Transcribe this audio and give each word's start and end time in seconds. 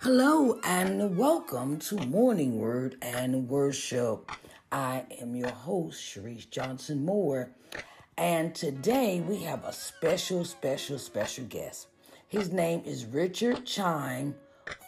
Hello 0.00 0.60
and 0.62 1.18
welcome 1.18 1.76
to 1.80 1.96
Morning 1.96 2.56
Word 2.60 2.96
and 3.02 3.48
Worship. 3.48 4.30
I 4.70 5.04
am 5.20 5.34
your 5.34 5.50
host, 5.50 6.00
Sharise 6.00 6.48
Johnson 6.48 7.04
Moore, 7.04 7.50
and 8.16 8.54
today 8.54 9.20
we 9.20 9.42
have 9.42 9.64
a 9.64 9.72
special, 9.72 10.44
special, 10.44 11.00
special 11.00 11.46
guest. 11.46 11.88
His 12.28 12.52
name 12.52 12.82
is 12.86 13.06
Richard 13.06 13.66
Chime 13.66 14.36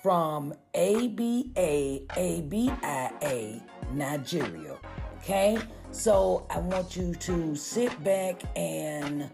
from 0.00 0.54
ABA, 0.76 2.02
ABIA, 2.16 3.62
Nigeria. 3.92 4.78
Okay, 5.18 5.58
so 5.90 6.46
I 6.50 6.60
want 6.60 6.94
you 6.94 7.14
to 7.14 7.56
sit 7.56 8.04
back 8.04 8.42
and 8.54 9.28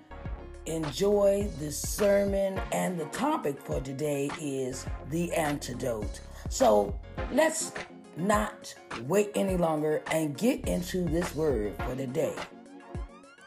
enjoy 0.67 1.49
this 1.59 1.79
sermon. 1.81 2.61
And 2.73 2.99
the 2.99 3.07
topic 3.07 3.61
for 3.61 3.81
today 3.81 4.31
is 4.41 4.87
the 5.11 5.33
antidote. 5.33 6.21
So 6.49 6.99
let's 7.33 7.73
not 8.17 8.75
wait 9.07 9.31
any 9.35 9.57
longer 9.57 10.03
and 10.11 10.37
get 10.37 10.67
into 10.67 11.05
this 11.05 11.35
word 11.35 11.75
for 11.85 11.95
the 11.95 12.07
day 12.07 12.35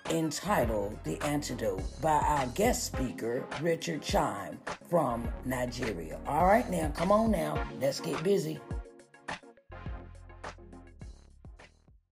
entitled 0.09 0.97
The 1.03 1.21
Antidote 1.23 1.83
by 2.01 2.17
our 2.17 2.47
guest 2.47 2.85
speaker, 2.85 3.45
Richard 3.61 4.01
Chime 4.01 4.59
from 4.89 5.27
Nigeria. 5.45 6.19
All 6.27 6.45
right, 6.45 6.69
now, 6.69 6.91
come 6.95 7.11
on 7.11 7.31
now, 7.31 7.63
let's 7.79 7.99
get 7.99 8.21
busy. 8.23 8.59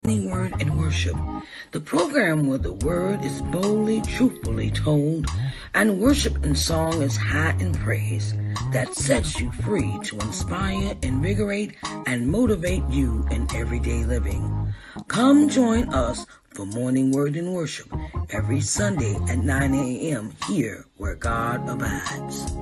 Word 0.07 0.55
and 0.61 0.79
Worship, 0.79 1.17
the 1.73 1.81
program 1.81 2.47
where 2.47 2.59
the 2.59 2.75
word 2.75 3.25
is 3.25 3.43
boldly, 3.43 4.01
truthfully 4.03 4.71
told, 4.71 5.27
and 5.75 5.99
worship 5.99 6.45
and 6.45 6.57
song 6.57 7.03
is 7.03 7.17
high 7.17 7.57
in 7.59 7.73
praise 7.73 8.33
that 8.71 8.95
sets 8.95 9.41
you 9.41 9.51
free 9.51 9.99
to 10.05 10.17
inspire, 10.21 10.95
invigorate, 11.03 11.75
and 12.07 12.29
motivate 12.29 12.89
you 12.89 13.27
in 13.33 13.49
everyday 13.53 14.05
living. 14.05 14.73
Come 15.09 15.49
join 15.49 15.93
us 15.93 16.25
for 16.51 16.67
morning 16.67 17.11
word 17.11 17.35
and 17.35 17.53
worship 17.53 17.93
every 18.31 18.61
Sunday 18.61 19.17
at 19.29 19.39
9 19.39 19.75
a.m. 19.75 20.33
here 20.47 20.87
where 20.99 21.17
God 21.17 21.69
abides. 21.69 22.57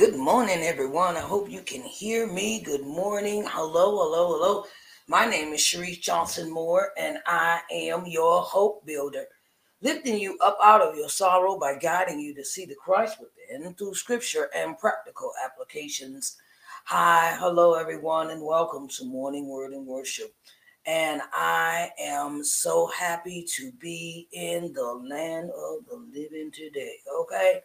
Good 0.00 0.16
morning, 0.16 0.62
everyone. 0.62 1.18
I 1.18 1.20
hope 1.20 1.50
you 1.50 1.60
can 1.60 1.82
hear 1.82 2.26
me. 2.26 2.62
Good 2.62 2.86
morning. 2.86 3.44
Hello, 3.46 3.98
hello, 3.98 4.28
hello. 4.32 4.64
My 5.06 5.26
name 5.26 5.52
is 5.52 5.60
Sharise 5.60 6.00
Johnson 6.00 6.50
Moore, 6.50 6.92
and 6.96 7.18
I 7.26 7.60
am 7.70 8.06
your 8.06 8.40
hope 8.40 8.86
builder, 8.86 9.26
lifting 9.82 10.18
you 10.18 10.38
up 10.42 10.56
out 10.64 10.80
of 10.80 10.96
your 10.96 11.10
sorrow 11.10 11.58
by 11.58 11.74
guiding 11.76 12.18
you 12.18 12.34
to 12.36 12.42
see 12.42 12.64
the 12.64 12.74
Christ 12.76 13.18
within 13.20 13.74
through 13.74 13.92
scripture 13.92 14.48
and 14.56 14.78
practical 14.78 15.32
applications. 15.44 16.38
Hi, 16.86 17.36
hello, 17.38 17.74
everyone, 17.74 18.30
and 18.30 18.42
welcome 18.42 18.88
to 18.88 19.04
Morning 19.04 19.48
Word 19.48 19.72
and 19.72 19.86
Worship. 19.86 20.34
And 20.86 21.20
I 21.34 21.90
am 22.00 22.42
so 22.42 22.86
happy 22.86 23.44
to 23.56 23.70
be 23.72 24.28
in 24.32 24.72
the 24.72 24.94
land 24.94 25.50
of 25.50 25.84
the 25.84 26.02
living 26.10 26.50
today. 26.52 26.94
Okay. 27.20 27.60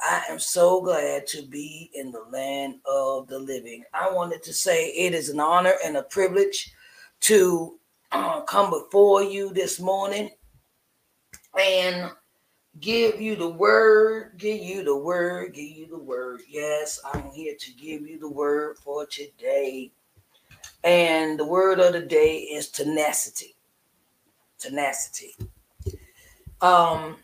I 0.00 0.24
am 0.30 0.38
so 0.38 0.80
glad 0.80 1.26
to 1.28 1.42
be 1.42 1.90
in 1.94 2.10
the 2.10 2.24
land 2.30 2.76
of 2.86 3.28
the 3.28 3.38
living. 3.38 3.84
I 3.92 4.10
wanted 4.10 4.42
to 4.44 4.52
say 4.52 4.88
it 4.88 5.14
is 5.14 5.28
an 5.28 5.40
honor 5.40 5.74
and 5.84 5.96
a 5.96 6.02
privilege 6.04 6.72
to 7.20 7.78
uh, 8.12 8.40
come 8.42 8.70
before 8.70 9.22
you 9.22 9.52
this 9.52 9.78
morning 9.78 10.30
and 11.58 12.10
give 12.80 13.20
you 13.20 13.36
the 13.36 13.48
word, 13.48 14.32
give 14.38 14.62
you 14.62 14.84
the 14.84 14.96
word, 14.96 15.54
give 15.54 15.70
you 15.70 15.86
the 15.86 15.98
word. 15.98 16.40
Yes, 16.48 17.00
I'm 17.12 17.30
here 17.30 17.54
to 17.58 17.72
give 17.74 18.06
you 18.06 18.18
the 18.18 18.30
word 18.30 18.78
for 18.78 19.06
today. 19.06 19.92
And 20.82 21.38
the 21.38 21.44
word 21.44 21.78
of 21.80 21.92
the 21.92 22.00
day 22.00 22.38
is 22.38 22.70
tenacity. 22.70 23.56
Tenacity. 24.58 25.34
Um, 26.62 27.16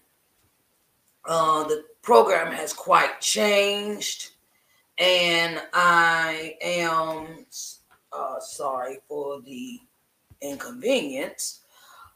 uh, 1.24 1.64
the 1.64 1.84
program 2.06 2.52
has 2.52 2.72
quite 2.72 3.20
changed, 3.20 4.30
and 4.96 5.60
I 5.72 6.54
am 6.62 7.44
uh, 8.12 8.38
sorry 8.38 8.98
for 9.08 9.40
the 9.40 9.80
inconvenience. 10.40 11.62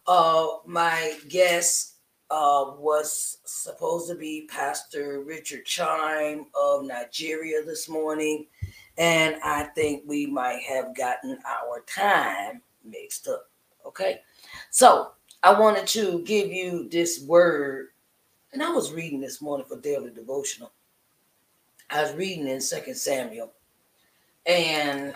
Uh, 0.07 0.47
my 0.65 1.19
guest 1.29 1.97
uh, 2.31 2.67
was 2.79 3.39
supposed 3.45 4.09
to 4.11 4.15
be 4.15 4.49
Pastor 4.49 5.25
Richard 5.25 5.65
Chime 5.65 6.47
of 6.55 6.85
Nigeria 6.85 7.65
this 7.65 7.89
morning, 7.89 8.47
and 8.97 9.39
I 9.43 9.65
think 9.75 10.05
we 10.07 10.25
might 10.25 10.63
have 10.69 10.95
gotten 10.95 11.37
our 11.45 11.83
time 11.93 12.63
mixed 12.85 13.27
up. 13.27 13.51
Okay, 13.85 14.21
so 14.71 15.11
I 15.43 15.59
wanted 15.59 15.89
to 15.89 16.23
give 16.23 16.53
you 16.53 16.89
this 16.89 17.25
word 17.25 17.89
and 18.53 18.63
I 18.63 18.71
was 18.71 18.93
reading 18.93 19.21
this 19.21 19.41
morning 19.41 19.67
for 19.67 19.79
daily 19.79 20.11
devotional. 20.11 20.73
I 21.89 22.03
was 22.03 22.13
reading 22.15 22.49
in 22.49 22.61
Second 22.61 22.97
Samuel, 22.97 23.53
and 24.47 25.15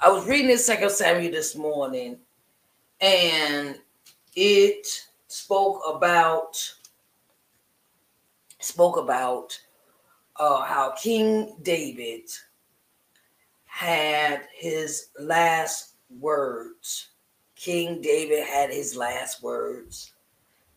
I 0.00 0.10
was 0.10 0.26
reading 0.26 0.50
in 0.50 0.58
Second 0.58 0.90
Samuel 0.90 1.32
this 1.32 1.56
morning, 1.56 2.18
and 3.00 3.78
it 4.34 4.86
spoke 5.28 5.82
about 5.86 6.56
spoke 8.60 8.98
about 8.98 9.58
uh, 10.36 10.62
how 10.62 10.92
King 10.92 11.56
David 11.62 12.30
had 13.64 14.42
his 14.54 15.08
last 15.18 15.94
words 16.18 17.08
King 17.60 18.00
David 18.00 18.42
had 18.44 18.70
his 18.70 18.96
last 18.96 19.42
words. 19.42 20.12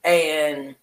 And 0.03 0.75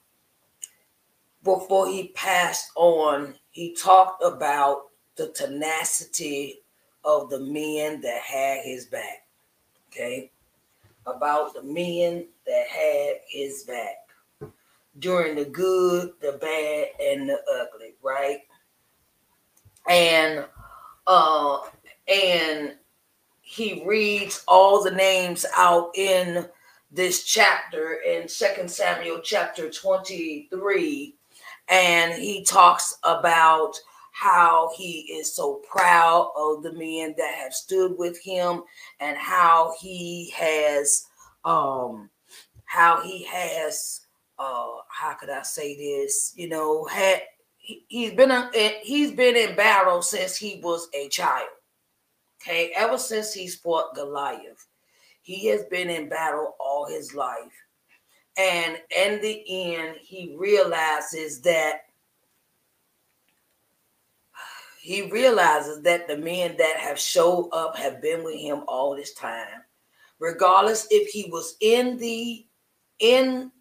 before 1.45 1.89
he 1.89 2.09
passed 2.15 2.71
on, 2.75 3.35
he 3.51 3.75
talked 3.75 4.25
about 4.25 4.85
the 5.17 5.29
tenacity 5.29 6.63
of 7.05 7.29
the 7.29 7.41
men 7.41 8.01
that 8.01 8.23
had 8.23 8.65
his 8.65 8.87
back. 8.87 9.27
Okay. 9.89 10.31
About 11.05 11.53
the 11.53 11.63
men 11.63 12.27
that 12.47 12.67
had 12.69 13.17
his 13.29 13.65
back 13.65 14.51
during 15.01 15.37
the 15.37 15.45
good, 15.45 16.13
the 16.23 16.39
bad, 16.41 16.87
and 16.99 17.29
the 17.29 17.43
ugly, 17.61 17.95
right? 18.03 18.41
And 19.87 20.47
uh 21.07 21.59
and 22.09 22.77
he 23.51 23.83
reads 23.85 24.45
all 24.47 24.81
the 24.81 24.93
names 24.93 25.45
out 25.57 25.91
in 25.97 26.47
this 26.93 27.25
chapter 27.25 27.95
in 28.07 28.29
Second 28.29 28.71
Samuel 28.71 29.19
chapter 29.25 29.69
23 29.69 31.17
and 31.69 32.13
he 32.13 32.45
talks 32.45 32.97
about 33.03 33.75
how 34.13 34.71
he 34.77 35.01
is 35.13 35.35
so 35.35 35.61
proud 35.69 36.31
of 36.37 36.63
the 36.63 36.73
men 36.75 37.13
that 37.19 37.35
have 37.43 37.53
stood 37.53 37.99
with 37.99 38.23
him 38.23 38.63
and 39.01 39.19
how 39.19 39.75
he 39.81 40.33
has 40.37 41.09
um 41.45 42.09
how 42.67 43.03
he 43.03 43.25
has 43.25 44.03
uh 44.39 44.77
how 44.89 45.15
could 45.15 45.29
I 45.31 45.43
say 45.43 45.77
this? 45.77 46.35
You 46.37 46.51
know 46.51 46.85
had 46.85 47.23
he, 47.57 47.85
he's 47.89 48.13
been 48.13 48.31
a, 48.31 48.49
he's 48.85 49.11
been 49.11 49.35
in 49.35 49.57
battle 49.57 50.03
since 50.03 50.37
he 50.37 50.61
was 50.63 50.89
a 50.95 51.09
child 51.09 51.49
Okay, 52.43 52.73
ever 52.75 52.97
since 52.97 53.35
he's 53.35 53.57
fought 53.57 53.95
Goliath, 53.95 54.67
he 55.21 55.47
has 55.49 55.65
been 55.65 55.91
in 55.91 56.09
battle 56.09 56.57
all 56.59 56.87
his 56.87 57.15
life. 57.15 57.53
And 58.39 58.79
in 58.97 59.21
the 59.21 59.75
end, 59.75 59.97
he 60.01 60.35
realizes 60.39 61.41
that 61.43 61.83
he 64.81 65.03
realizes 65.11 65.83
that 65.83 66.09
the 66.09 66.17
men 66.17 66.57
that 66.57 66.77
have 66.79 66.99
showed 66.99 67.51
up 67.53 67.77
have 67.77 68.01
been 68.01 68.25
with 68.25 68.41
him 68.41 68.63
all 68.67 68.97
this 68.97 69.13
time. 69.13 69.63
Regardless 70.19 70.87
if 70.91 71.11
he 71.11 71.29
was 71.31 71.57
in 71.61 71.99
the 71.99 72.47
in 73.01 73.53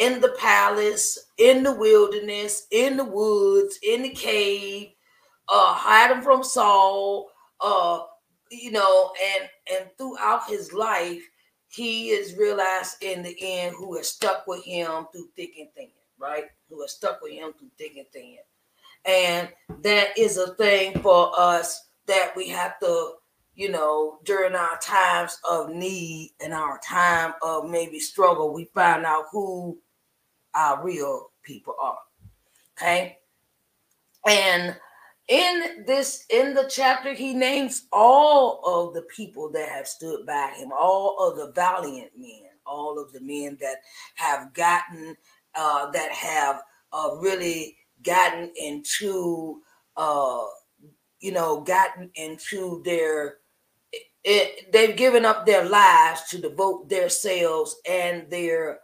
in 0.00 0.20
the 0.22 0.34
palace, 0.38 1.18
in 1.36 1.62
the 1.62 1.74
wilderness, 1.74 2.66
in 2.70 2.96
the 2.96 3.04
woods, 3.04 3.78
in 3.82 4.02
the 4.02 4.08
cave, 4.08 4.88
uh, 5.50 5.74
hiding 5.74 6.22
from 6.22 6.42
Saul, 6.42 7.28
uh, 7.60 8.00
you 8.52 8.70
know, 8.70 9.12
and 9.34 9.48
and 9.72 9.90
throughout 9.96 10.48
his 10.48 10.72
life, 10.72 11.22
he 11.68 12.10
is 12.10 12.36
realized 12.36 13.02
in 13.02 13.22
the 13.22 13.36
end 13.40 13.74
who 13.76 13.96
has 13.96 14.08
stuck 14.08 14.46
with 14.46 14.64
him 14.64 15.06
through 15.12 15.28
thick 15.36 15.52
and 15.58 15.68
thin, 15.74 15.88
right? 16.18 16.44
Who 16.68 16.80
has 16.82 16.92
stuck 16.92 17.22
with 17.22 17.32
him 17.32 17.52
through 17.58 17.70
thick 17.78 17.96
and 17.96 18.06
thin. 18.12 18.38
And 19.04 19.48
that 19.82 20.16
is 20.16 20.36
a 20.36 20.54
thing 20.54 21.00
for 21.00 21.32
us 21.36 21.88
that 22.06 22.32
we 22.36 22.48
have 22.50 22.78
to 22.80 23.14
you 23.54 23.70
know, 23.70 24.18
during 24.24 24.54
our 24.54 24.78
times 24.78 25.38
of 25.48 25.70
need 25.70 26.30
and 26.42 26.54
our 26.54 26.78
time 26.78 27.34
of 27.42 27.68
maybe 27.68 28.00
struggle, 28.00 28.52
we 28.52 28.64
find 28.74 29.04
out 29.04 29.26
who 29.30 29.78
our 30.54 30.82
real 30.82 31.30
people 31.42 31.74
are. 31.80 31.98
Okay. 32.78 33.18
And 34.26 34.76
in 35.28 35.84
this 35.86 36.24
in 36.30 36.52
the 36.54 36.68
chapter 36.68 37.14
he 37.14 37.32
names 37.32 37.86
all 37.92 38.60
of 38.64 38.94
the 38.94 39.02
people 39.02 39.50
that 39.50 39.68
have 39.68 39.86
stood 39.86 40.26
by 40.26 40.52
him 40.56 40.70
all 40.72 41.16
of 41.18 41.36
the 41.36 41.52
valiant 41.52 42.10
men 42.16 42.50
all 42.66 42.98
of 42.98 43.12
the 43.12 43.20
men 43.20 43.56
that 43.60 43.76
have 44.14 44.52
gotten 44.52 45.16
uh, 45.54 45.90
that 45.90 46.10
have 46.10 46.62
uh, 46.92 47.16
really 47.20 47.76
gotten 48.02 48.50
into 48.56 49.60
uh, 49.96 50.44
you 51.20 51.32
know 51.32 51.60
gotten 51.60 52.10
into 52.16 52.82
their 52.84 53.38
it, 54.24 54.72
they've 54.72 54.96
given 54.96 55.24
up 55.24 55.46
their 55.46 55.64
lives 55.64 56.22
to 56.30 56.38
devote 56.38 56.88
themselves 56.88 57.76
and 57.88 58.30
their 58.30 58.80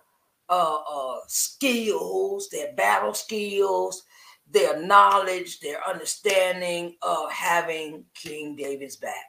uh, 0.48 0.78
uh, 0.90 1.18
skills, 1.28 2.48
their 2.50 2.72
battle 2.72 3.14
skills, 3.14 4.02
their 4.50 4.80
knowledge, 4.82 5.60
their 5.60 5.86
understanding 5.86 6.96
of 7.02 7.30
having 7.30 8.04
King 8.14 8.56
David's 8.56 8.96
back. 8.96 9.26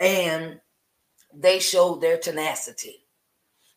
And 0.00 0.60
they 1.34 1.58
showed 1.58 2.00
their 2.00 2.18
tenacity. 2.18 3.06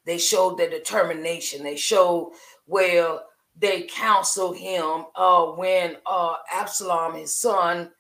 They 0.06 0.18
showed 0.18 0.58
their 0.58 0.70
determination. 0.70 1.64
They 1.64 1.76
showed 1.76 2.34
where 2.66 3.20
they 3.58 3.84
counseled 3.84 4.58
him 4.58 5.06
uh, 5.16 5.46
when 5.48 5.98
uh, 6.06 6.36
Absalom, 6.52 7.16
his 7.16 7.36
son, 7.36 7.92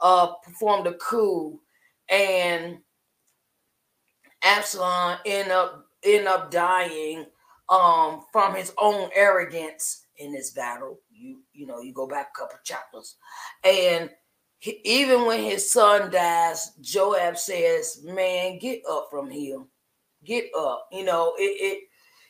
uh, 0.00 0.34
performed 0.44 0.86
a 0.86 0.94
coup, 0.94 1.60
and 2.08 2.78
Absalom 4.44 5.18
ended 5.26 5.52
up 5.52 5.84
end 6.04 6.28
up 6.28 6.50
dying 6.52 7.26
um, 7.68 8.24
from 8.32 8.54
his 8.54 8.72
own 8.78 9.10
arrogance 9.14 10.06
in 10.18 10.32
this 10.32 10.50
battle. 10.50 11.00
You 11.10 11.40
you 11.52 11.66
know 11.66 11.80
you 11.80 11.92
go 11.92 12.06
back 12.06 12.28
a 12.34 12.38
couple 12.38 12.58
chapters, 12.64 13.16
and 13.64 14.10
he, 14.58 14.80
even 14.84 15.26
when 15.26 15.42
his 15.42 15.70
son 15.70 16.10
dies, 16.10 16.72
Joab 16.80 17.38
says, 17.38 18.00
"Man, 18.04 18.58
get 18.58 18.82
up 18.90 19.08
from 19.10 19.30
here, 19.30 19.62
get 20.24 20.46
up." 20.56 20.88
You 20.92 21.04
know 21.04 21.34
it. 21.38 21.42
it 21.42 21.84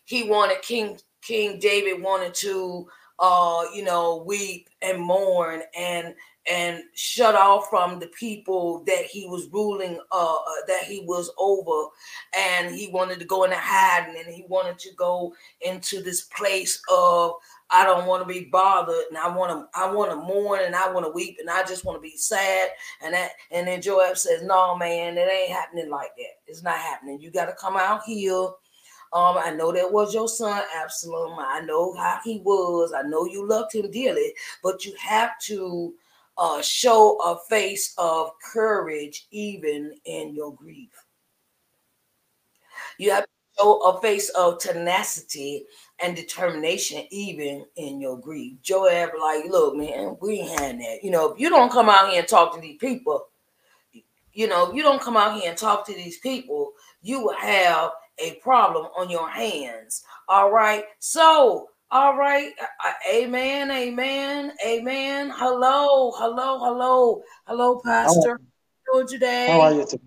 he 0.09 0.23
wanted 0.23 0.63
King 0.63 0.99
King 1.23 1.59
David 1.59 2.03
wanted 2.03 2.35
to 2.35 2.89
uh 3.19 3.65
you 3.75 3.85
know 3.85 4.25
weep 4.27 4.69
and 4.81 4.99
mourn 5.01 5.61
and 5.77 6.15
and 6.51 6.83
shut 6.95 7.35
off 7.35 7.69
from 7.69 7.99
the 7.99 8.07
people 8.09 8.83
that 8.87 9.05
he 9.05 9.27
was 9.27 9.49
ruling 9.53 9.99
uh, 10.13 10.35
uh 10.35 10.67
that 10.67 10.85
he 10.85 11.01
was 11.07 11.31
over. 11.39 11.91
And 12.37 12.75
he 12.75 12.89
wanted 12.89 13.19
to 13.21 13.25
go 13.25 13.45
into 13.45 13.57
hiding 13.59 14.17
and 14.19 14.35
he 14.35 14.45
wanted 14.49 14.79
to 14.81 14.91
go 14.97 15.35
into 15.61 16.03
this 16.03 16.23
place 16.23 16.81
of 16.91 17.35
I 17.71 17.85
don't 17.85 18.07
want 18.07 18.27
to 18.27 18.33
be 18.33 18.47
bothered 18.47 19.05
and 19.11 19.19
I 19.19 19.35
want 19.35 19.53
to 19.53 19.79
I 19.79 19.91
want 19.91 20.11
to 20.11 20.17
mourn 20.17 20.61
and 20.65 20.75
I 20.75 20.91
want 20.91 21.05
to 21.05 21.13
weep 21.13 21.37
and 21.39 21.51
I 21.51 21.65
just 21.65 21.85
want 21.85 21.97
to 21.97 22.03
be 22.03 22.17
sad. 22.17 22.71
And 23.03 23.15
that 23.15 23.33
and 23.51 23.67
then 23.67 23.83
Joab 23.83 24.17
says 24.17 24.43
no 24.43 24.77
man 24.77 25.19
it 25.19 25.31
ain't 25.31 25.53
happening 25.53 25.91
like 25.91 26.11
that. 26.17 26.39
It's 26.47 26.63
not 26.63 26.79
happening. 26.79 27.21
You 27.21 27.31
got 27.31 27.47
to 27.47 27.55
come 27.55 27.77
out 27.77 28.03
here. 28.05 28.49
Um, 29.11 29.39
I 29.39 29.53
know 29.53 29.73
that 29.73 29.91
was 29.91 30.13
your 30.13 30.29
son, 30.29 30.63
Absalom. 30.77 31.39
I 31.39 31.61
know 31.61 31.95
how 31.95 32.21
he 32.23 32.41
was. 32.45 32.93
I 32.93 33.03
know 33.03 33.25
you 33.25 33.47
loved 33.49 33.75
him 33.75 33.91
dearly, 33.91 34.35
but 34.63 34.85
you 34.85 34.93
have 34.99 35.39
to 35.45 35.95
uh, 36.39 36.63
show 36.63 37.19
a 37.25 37.37
face 37.49 37.95
of 37.99 38.31
courage 38.41 39.27
even 39.31 39.93
in 40.05 40.35
your 40.35 40.55
grief. 40.55 40.91
You 42.99 43.11
have 43.11 43.25
to 43.25 43.31
show 43.59 43.81
a 43.83 44.01
face 44.01 44.29
of 44.31 44.59
tenacity 44.59 45.67
and 46.03 46.15
determination 46.15 47.05
even 47.11 47.67
in 47.77 48.01
your 48.01 48.19
grief. 48.19 48.63
Joab, 48.63 49.11
like, 49.21 49.45
look, 49.47 49.77
man, 49.77 50.17
we 50.21 50.41
ain't 50.41 50.61
had 50.61 50.79
that. 50.79 50.99
You 51.03 51.11
know, 51.11 51.33
if 51.33 51.41
you 51.41 51.51
don't 51.51 51.73
come 51.73 51.89
out 51.89 52.11
here 52.11 52.21
and 52.21 52.29
talk 52.29 52.55
to 52.55 52.61
these 52.61 52.79
people, 52.79 53.27
you 54.33 54.47
know, 54.47 54.73
you 54.73 54.83
don't 54.83 55.03
come 55.03 55.17
out 55.17 55.41
here 55.41 55.51
and 55.51 55.59
talk 55.59 55.85
to 55.87 55.95
these 55.95 56.19
people, 56.19 56.73
you 57.03 57.21
will 57.21 57.37
have 57.37 57.91
a 58.19 58.35
problem 58.35 58.87
on 58.97 59.11
your 59.11 59.29
hands. 59.29 60.05
All 60.29 60.53
right. 60.53 60.85
So 61.01 61.69
all 61.91 62.17
right. 62.17 62.53
Uh, 62.61 62.89
uh, 62.89 62.93
amen. 63.15 63.71
Amen. 63.71 64.53
Amen. 64.67 65.33
Hello. 65.35 66.13
Hello. 66.17 66.59
Hello. 66.59 67.23
Hello, 67.47 67.81
Pastor. 67.85 68.39
How 68.87 68.97
are 68.97 69.03
you 69.03 69.07
today? 69.07 69.47
How 69.49 69.61
are 69.61 69.75
you 69.75 69.87
today? 69.87 70.03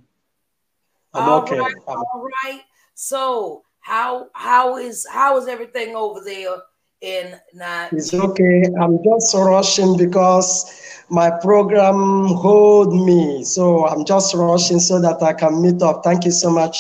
I'm 1.13 1.30
all 1.30 1.42
okay. 1.44 1.60
Right, 1.60 1.75
all 1.88 2.28
right. 2.44 2.62
So 2.95 3.63
how 3.80 4.28
how 4.33 4.78
is 4.78 5.06
how 5.10 5.38
is 5.38 5.48
everything 5.48 5.95
over 5.95 6.22
there 6.24 6.57
in 7.01 7.36
not 7.54 7.92
It's 7.94 8.13
okay. 8.13 8.63
I'm 8.80 9.04
just 9.04 9.33
rushing 9.33 9.98
because 9.98 11.04
my 11.10 11.30
program 11.30 12.28
hold 12.28 12.94
me. 12.94 13.44
So 13.44 13.88
I'm 13.88 14.06
just 14.06 14.33
rushing 14.36 14.80
so 14.80 15.01
that 15.01 15.22
I 15.22 15.33
can 15.33 15.62
meet 15.62 15.81
up. 15.81 16.04
Thank 16.04 16.25
you 16.25 16.31
so 16.31 16.50
much. 16.50 16.78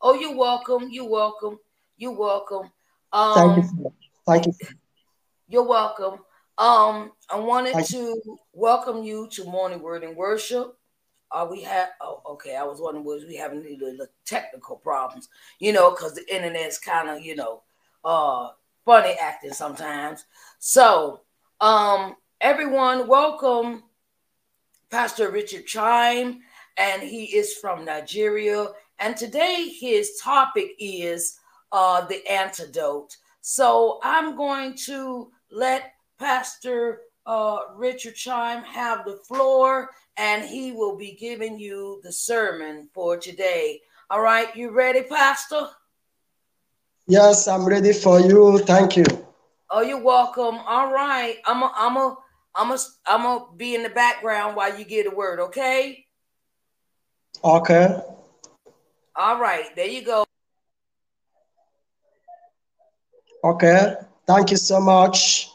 Oh, 0.00 0.14
you're 0.14 0.36
welcome. 0.36 0.88
You're 0.90 1.08
welcome. 1.08 1.58
You're 1.96 2.18
welcome. 2.18 2.70
Um, 3.12 3.34
Thank 3.34 3.56
you. 3.56 3.62
So 3.72 3.92
Thank 4.26 4.46
you. 4.46 4.52
You're 5.48 5.66
welcome. 5.66 6.20
Um, 6.58 7.12
I 7.30 7.38
wanted 7.38 7.74
Thank 7.74 7.88
to 7.88 7.96
you. 7.96 8.38
welcome 8.52 9.02
you 9.02 9.28
to 9.32 9.44
Morning 9.44 9.80
Word 9.80 10.04
and 10.04 10.16
Worship. 10.16 10.76
Uh, 11.30 11.46
we 11.50 11.62
have 11.62 11.90
oh, 12.00 12.22
okay. 12.32 12.56
I 12.56 12.64
was 12.64 12.80
wondering 12.80 13.04
was 13.04 13.24
we 13.24 13.36
having 13.36 13.60
any 13.60 13.78
little 13.78 14.06
technical 14.24 14.76
problems, 14.76 15.28
you 15.58 15.72
know, 15.72 15.90
because 15.90 16.14
the 16.14 16.34
internet's 16.34 16.78
kind 16.78 17.08
of 17.08 17.22
you 17.22 17.36
know, 17.36 17.62
uh, 18.04 18.48
funny 18.84 19.14
acting 19.20 19.52
sometimes. 19.52 20.24
So, 20.58 21.20
um, 21.60 22.16
everyone, 22.40 23.06
welcome, 23.06 23.84
Pastor 24.90 25.30
Richard 25.30 25.66
Chime, 25.66 26.40
and 26.76 27.02
he 27.02 27.24
is 27.24 27.54
from 27.54 27.84
Nigeria. 27.84 28.68
And 28.98 29.16
today 29.16 29.68
his 29.68 30.18
topic 30.22 30.72
is 30.78 31.38
uh, 31.72 32.06
the 32.06 32.26
antidote. 32.30 33.16
So 33.40 34.00
I'm 34.02 34.36
going 34.36 34.74
to 34.86 35.30
let 35.50 35.92
Pastor 36.18 37.00
uh, 37.26 37.58
Richard 37.76 38.14
Chime 38.14 38.62
have 38.64 39.04
the 39.04 39.18
floor, 39.28 39.90
and 40.16 40.42
he 40.44 40.72
will 40.72 40.96
be 40.96 41.16
giving 41.18 41.58
you 41.58 42.00
the 42.02 42.12
sermon 42.12 42.88
for 42.92 43.16
today. 43.16 43.80
All 44.10 44.22
right, 44.22 44.54
you 44.56 44.70
ready, 44.70 45.02
Pastor? 45.02 45.68
Yes, 47.06 47.46
I'm 47.46 47.66
ready 47.66 47.92
for 47.92 48.20
you. 48.20 48.58
Thank 48.60 48.96
you. 48.96 49.04
Oh, 49.70 49.82
you're 49.82 50.02
welcome. 50.02 50.58
All 50.66 50.92
right, 50.92 51.36
I'm 51.46 51.62
a, 51.62 51.72
I'm 51.76 51.96
a, 51.96 52.16
I'm 52.54 52.70
a, 52.72 52.78
I'm 53.06 53.26
a 53.26 53.46
be 53.56 53.74
in 53.74 53.82
the 53.82 53.90
background 53.90 54.56
while 54.56 54.76
you 54.78 54.84
get 54.84 55.06
a 55.06 55.14
word. 55.14 55.40
Okay. 55.40 56.06
Okay. 57.44 58.00
All 59.16 59.40
right, 59.40 59.74
there 59.76 59.86
you 59.86 60.02
go. 60.02 60.27
Okay, 63.44 63.94
thank 64.26 64.50
you 64.50 64.56
so 64.56 64.80
much. 64.80 65.50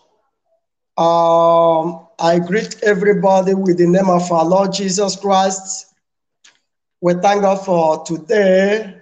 Um, 0.98 2.08
I 2.20 2.40
greet 2.40 2.82
everybody 2.84 3.54
with 3.54 3.78
the 3.78 3.88
name 3.88 4.10
of 4.10 4.32
our 4.32 4.46
Lord 4.46 4.72
Jesus 4.72 5.18
Christ. 5.18 5.94
We 7.02 7.14
thank 7.16 7.42
God 7.42 7.66
for 7.66 8.06
today, 8.06 9.02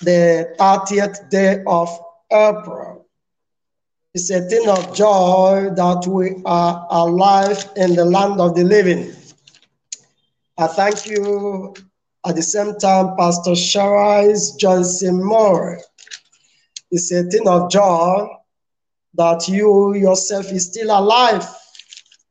the 0.00 0.54
30th 0.58 1.28
day 1.28 1.62
of 1.66 1.88
April. 2.32 3.06
It's 4.14 4.30
a 4.30 4.40
thing 4.48 4.66
of 4.68 4.94
joy 4.94 5.68
that 5.76 6.06
we 6.06 6.40
are 6.46 6.86
alive 6.90 7.70
in 7.76 7.94
the 7.94 8.04
land 8.04 8.40
of 8.40 8.54
the 8.54 8.64
living. 8.64 9.12
I 10.56 10.68
thank 10.68 11.06
you 11.06 11.74
at 12.26 12.34
the 12.34 12.42
same 12.42 12.78
time, 12.78 13.14
Pastor 13.18 13.52
Sharise 13.52 14.58
Johnson 14.58 15.22
Moore 15.22 15.80
it's 16.90 17.12
a 17.12 17.22
thing 17.24 17.46
of 17.48 17.70
joy 17.70 18.28
that 19.14 19.48
you 19.48 19.94
yourself 19.94 20.50
is 20.52 20.66
still 20.66 20.90
alive. 20.90 21.46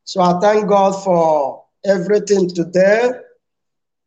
So 0.04 0.22
I 0.22 0.40
thank 0.40 0.68
God 0.68 0.92
for 1.04 1.66
everything 1.86 2.50
today. 2.50 3.12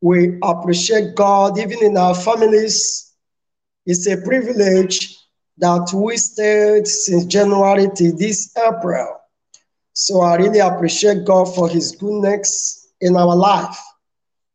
We 0.01 0.39
appreciate 0.43 1.15
God, 1.15 1.59
even 1.59 1.83
in 1.83 1.97
our 1.97 2.15
families. 2.15 3.13
It's 3.87 4.07
a 4.07 4.17
privilege 4.21 5.17
that 5.59 5.93
we 5.95 6.17
stayed 6.17 6.87
since 6.87 7.25
January 7.27 7.89
to 7.97 8.13
this 8.13 8.53
April. 8.57 9.21
So 9.93 10.23
I 10.23 10.37
really 10.37 10.59
appreciate 10.61 11.25
God 11.25 11.55
for 11.55 11.69
His 11.69 11.93
goodness 11.93 12.89
in 13.01 13.17
our 13.17 13.37
life. 13.37 13.79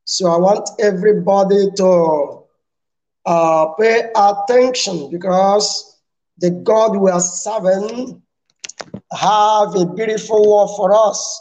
So 0.05 0.27
I 0.27 0.37
want 0.37 0.69
everybody 0.79 1.69
to 1.77 2.43
uh, 3.27 3.67
pay 3.79 4.09
attention 4.15 5.11
because 5.11 5.99
the 6.39 6.49
God 6.49 6.97
we 6.97 7.11
are 7.11 7.19
serving 7.19 8.21
have 9.11 9.75
a 9.75 9.85
beautiful 9.85 10.41
word 10.41 10.75
for 10.75 10.93
us. 10.95 11.39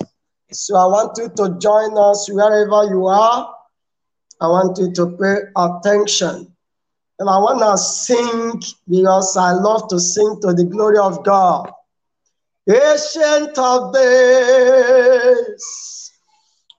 So 0.52 0.76
I 0.76 0.87
want 0.87 1.16
you 1.16 1.28
to 1.28 1.59
join 1.59 1.97
us 1.97 2.28
wherever 2.31 2.85
you 2.85 3.07
are 3.07 3.57
I 4.40 4.49
want 4.49 4.78
you 4.78 4.93
to 4.93 5.07
pay 5.16 5.37
attention. 5.57 6.52
And 7.19 7.31
I 7.31 7.38
want 7.38 7.61
to 7.61 7.78
sing 7.78 8.61
because 8.88 9.35
I 9.37 9.52
love 9.52 9.88
to 9.88 9.99
sing 9.99 10.38
to 10.43 10.52
the 10.52 10.64
glory 10.64 10.99
of 10.99 11.25
God. 11.25 11.73
Ancient 12.69 13.57
of 13.59 13.95
days, 13.95 15.64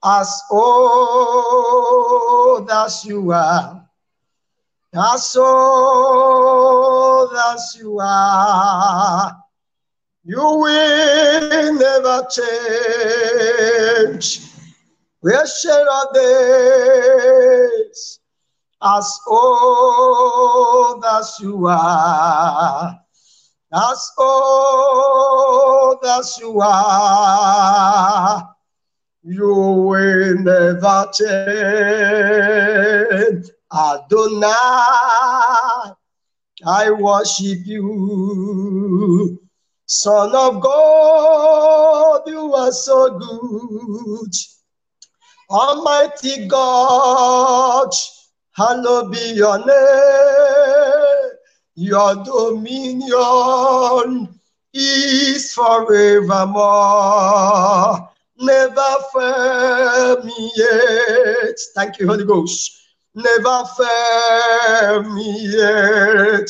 as 0.04 0.42
old 0.52 1.40
as 2.70 3.04
you 3.06 3.32
are, 3.32 3.87
as 4.98 5.36
old 5.36 7.30
as 7.54 7.78
you 7.80 8.00
are, 8.02 9.38
you 10.24 10.40
will 10.40 11.74
never 11.76 12.28
change. 12.32 14.40
Ancient 15.24 15.88
of 15.90 16.14
days, 16.14 18.20
as 18.82 19.20
old 19.28 21.06
as 21.06 21.38
you 21.42 21.68
are, 21.68 23.00
as 23.74 24.12
old 24.18 26.06
as 26.06 26.38
you 26.40 26.60
are, 26.62 28.56
you 29.24 29.54
will 29.54 30.38
never 30.40 31.12
change. 31.14 33.52
Adonai, 33.74 34.48
I 36.66 36.90
worship 36.92 37.60
you. 37.66 39.40
Son 39.86 40.34
of 40.36 40.62
God, 40.62 42.22
you 42.28 42.54
are 42.54 42.72
so 42.72 43.18
good. 43.18 44.34
Almighty 45.50 46.48
God, 46.48 47.90
hallowed 48.54 49.12
be 49.12 49.34
your 49.34 49.58
name. 49.60 51.32
Your 51.76 52.16
dominion 52.24 54.30
is 54.74 55.54
forevermore. 55.54 58.10
Never 58.40 58.96
fail 59.14 60.24
me 60.24 60.52
yet. 60.56 61.60
Thank 61.76 62.00
you, 62.00 62.08
Holy 62.08 62.24
Ghost. 62.26 62.77
Never 63.18 63.64
fail 63.78 65.02
me 65.12 65.48
yet. 65.50 66.50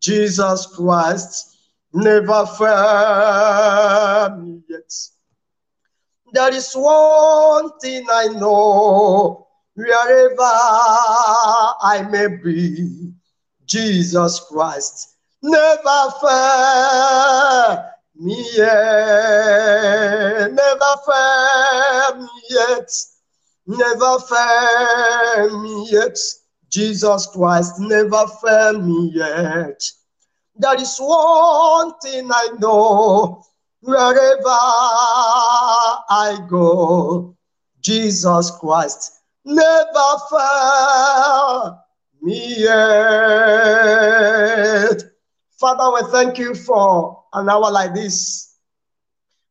Jesus 0.00 0.66
Christ, 0.66 1.56
never 1.92 2.44
fail 2.58 4.36
me 4.36 4.60
yet. 4.68 4.92
There 6.32 6.52
is 6.52 6.72
one 6.74 7.78
thing 7.78 8.04
I 8.10 8.26
know, 8.26 9.46
wherever 9.74 10.42
I 10.42 12.02
may 12.10 12.26
be, 12.42 13.12
Jesus 13.64 14.40
Christ 14.50 15.14
never 15.44 16.10
fail 16.20 17.84
me 18.16 18.44
yet, 18.56 20.52
never 20.52 20.96
fail 21.06 22.16
me 22.20 22.28
yet, 22.50 22.90
never 23.66 24.18
fail 24.20 25.62
me 25.62 25.88
yet. 25.90 26.18
Jesus 26.70 27.26
Christ 27.28 27.78
never 27.78 28.26
fail 28.42 28.80
me 28.80 29.12
yet. 29.14 29.82
There 30.56 30.80
is 30.80 30.96
one 30.98 31.92
thing 32.02 32.30
I 32.30 32.48
know, 32.58 33.44
wherever 33.80 34.44
I 36.08 36.38
go, 36.48 37.36
Jesus 37.80 38.50
Christ 38.60 39.12
never 39.44 40.18
fail 40.30 41.80
me 42.22 42.54
yet. 42.58 42.74
Father, 45.58 45.92
we 45.94 46.02
thank 46.10 46.38
you 46.38 46.54
for 46.54 47.22
an 47.32 47.48
hour 47.48 47.70
like 47.70 47.94
this. 47.94 48.56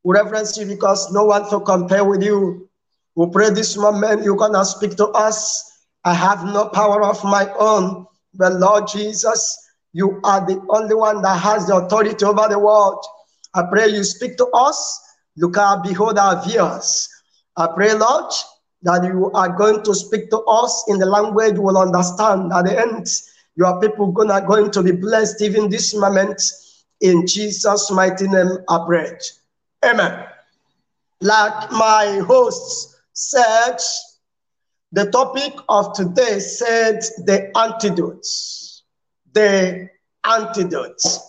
We 0.04 0.16
reverence 0.16 0.58
you 0.58 0.66
because 0.66 1.12
no 1.12 1.26
one 1.26 1.50
to 1.50 1.60
compare 1.62 2.04
with 2.04 2.24
you. 2.24 2.70
We 3.16 3.28
pray 3.32 3.50
this 3.52 3.78
moment 3.78 4.24
you're 4.24 4.36
gonna 4.36 4.66
speak 4.66 4.96
to 4.98 5.08
us. 5.10 5.72
I 6.04 6.14
have 6.14 6.44
no 6.46 6.70
power 6.70 7.04
of 7.04 7.24
my 7.24 7.52
own, 7.60 8.06
but 8.34 8.54
Lord 8.54 8.88
Jesus, 8.88 9.58
you 9.94 10.20
are 10.24 10.46
the 10.46 10.60
only 10.70 10.96
one 10.96 11.22
that 11.22 11.40
has 11.40 11.68
the 11.68 11.76
authority 11.78 12.26
over 12.26 12.48
the 12.50 12.60
world. 12.60 13.06
I 13.54 13.64
pray 13.70 13.88
you 13.90 14.04
speak 14.04 14.38
to 14.38 14.48
us. 14.48 15.02
Look 15.38 15.58
out, 15.58 15.84
behold 15.84 16.18
our 16.18 16.44
viewers. 16.44 17.08
I 17.56 17.68
pray, 17.68 17.94
Lord, 17.94 18.32
that 18.82 19.04
you 19.04 19.32
are 19.32 19.50
going 19.50 19.84
to 19.84 19.94
speak 19.94 20.30
to 20.32 20.40
us 20.40 20.86
in 20.88 20.98
the 20.98 21.06
language 21.06 21.58
we'll 21.58 21.78
understand. 21.78 22.52
At 22.52 22.66
the 22.66 22.80
end, 22.80 23.08
your 23.56 23.80
people 23.80 24.12
gonna 24.12 24.46
going 24.46 24.72
to 24.72 24.82
be 24.82 24.92
blessed 24.92 25.42
even 25.42 25.70
this 25.70 25.94
moment. 25.94 26.42
In 27.02 27.28
Jesus' 27.28 27.92
mighty 27.92 28.28
name, 28.28 28.58
I 28.68 28.84
pray. 28.88 29.18
Amen. 29.86 30.26
Like 31.22 31.72
my 31.72 32.24
hosts 32.26 32.93
said, 33.14 33.78
the 34.92 35.10
topic 35.10 35.54
of 35.70 35.94
today 35.94 36.40
said 36.40 37.00
the 37.26 37.52
antidotes. 37.58 38.84
The 39.34 39.90
antidotes. 40.24 41.20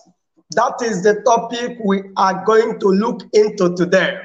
That 0.51 0.81
is 0.83 1.01
the 1.01 1.21
topic 1.25 1.79
we 1.83 2.03
are 2.17 2.45
going 2.45 2.79
to 2.79 2.87
look 2.87 3.23
into 3.33 3.75
today. 3.75 4.19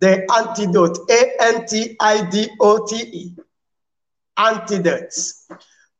The 0.00 0.26
antidote, 0.32 0.98
A 1.10 1.32
N 1.40 1.66
T 1.66 1.96
I 2.00 2.28
D 2.30 2.48
O 2.60 2.86
T 2.86 2.96
E. 2.96 3.36
Antidotes. 4.38 5.46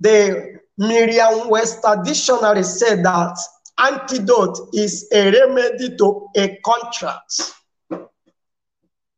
The 0.00 0.58
Merriam 0.78 1.48
Webster 1.50 2.02
Dictionary 2.02 2.62
said 2.62 3.04
that 3.04 3.36
antidote 3.78 4.58
is 4.72 5.06
a 5.12 5.30
remedy 5.30 5.96
to 5.98 6.28
a 6.36 6.58
contract. 6.64 7.52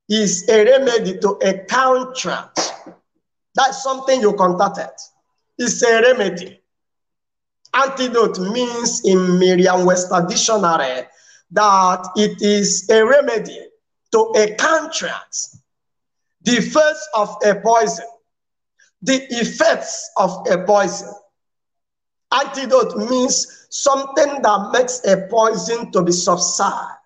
Is 0.09 0.47
a 0.49 0.65
remedy 0.65 1.19
to 1.19 1.39
a 1.43 1.65
contract. 1.65 2.61
That's 3.55 3.83
something 3.83 4.21
you 4.21 4.35
contacted. 4.35 4.91
It's 5.59 5.83
a 5.83 6.03
remedy. 6.03 6.61
Antidote 7.73 8.39
means 8.39 9.03
in 9.05 9.39
Merriam 9.39 9.85
Webster 9.85 10.25
Dictionary 10.29 11.07
that 11.53 12.09
it 12.17 12.43
is 12.43 12.89
a 12.91 13.05
remedy 13.05 13.61
to 14.13 14.33
a 14.37 14.55
contract, 14.55 15.37
the 16.43 16.53
effects 16.53 17.09
of 17.15 17.37
a 17.45 17.55
poison, 17.57 18.05
the 19.03 19.27
effects 19.31 20.11
of 20.17 20.47
a 20.51 20.59
poison. 20.65 21.13
Antidote 22.33 22.97
means 23.11 23.67
something 23.71 24.43
that 24.43 24.71
makes 24.73 25.05
a 25.07 25.27
poison 25.29 25.91
to 25.93 26.03
be 26.03 26.13
subside. 26.13 26.97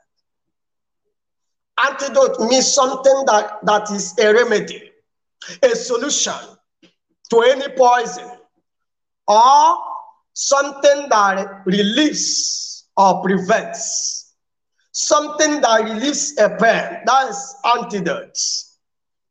Antidote 1.86 2.40
means 2.48 2.72
something 2.72 3.24
that, 3.26 3.58
that 3.64 3.90
is 3.90 4.18
a 4.18 4.32
remedy, 4.32 4.90
a 5.62 5.76
solution 5.76 6.34
to 7.30 7.40
any 7.40 7.68
poison, 7.76 8.30
or 9.26 9.78
something 10.32 11.08
that 11.10 11.62
relieves 11.66 12.86
or 12.96 13.22
prevents, 13.22 14.34
something 14.92 15.60
that 15.60 15.84
relieves 15.84 16.36
a 16.38 16.48
pain. 16.48 17.00
That 17.06 17.28
is 17.28 17.54
antidote. 17.76 18.36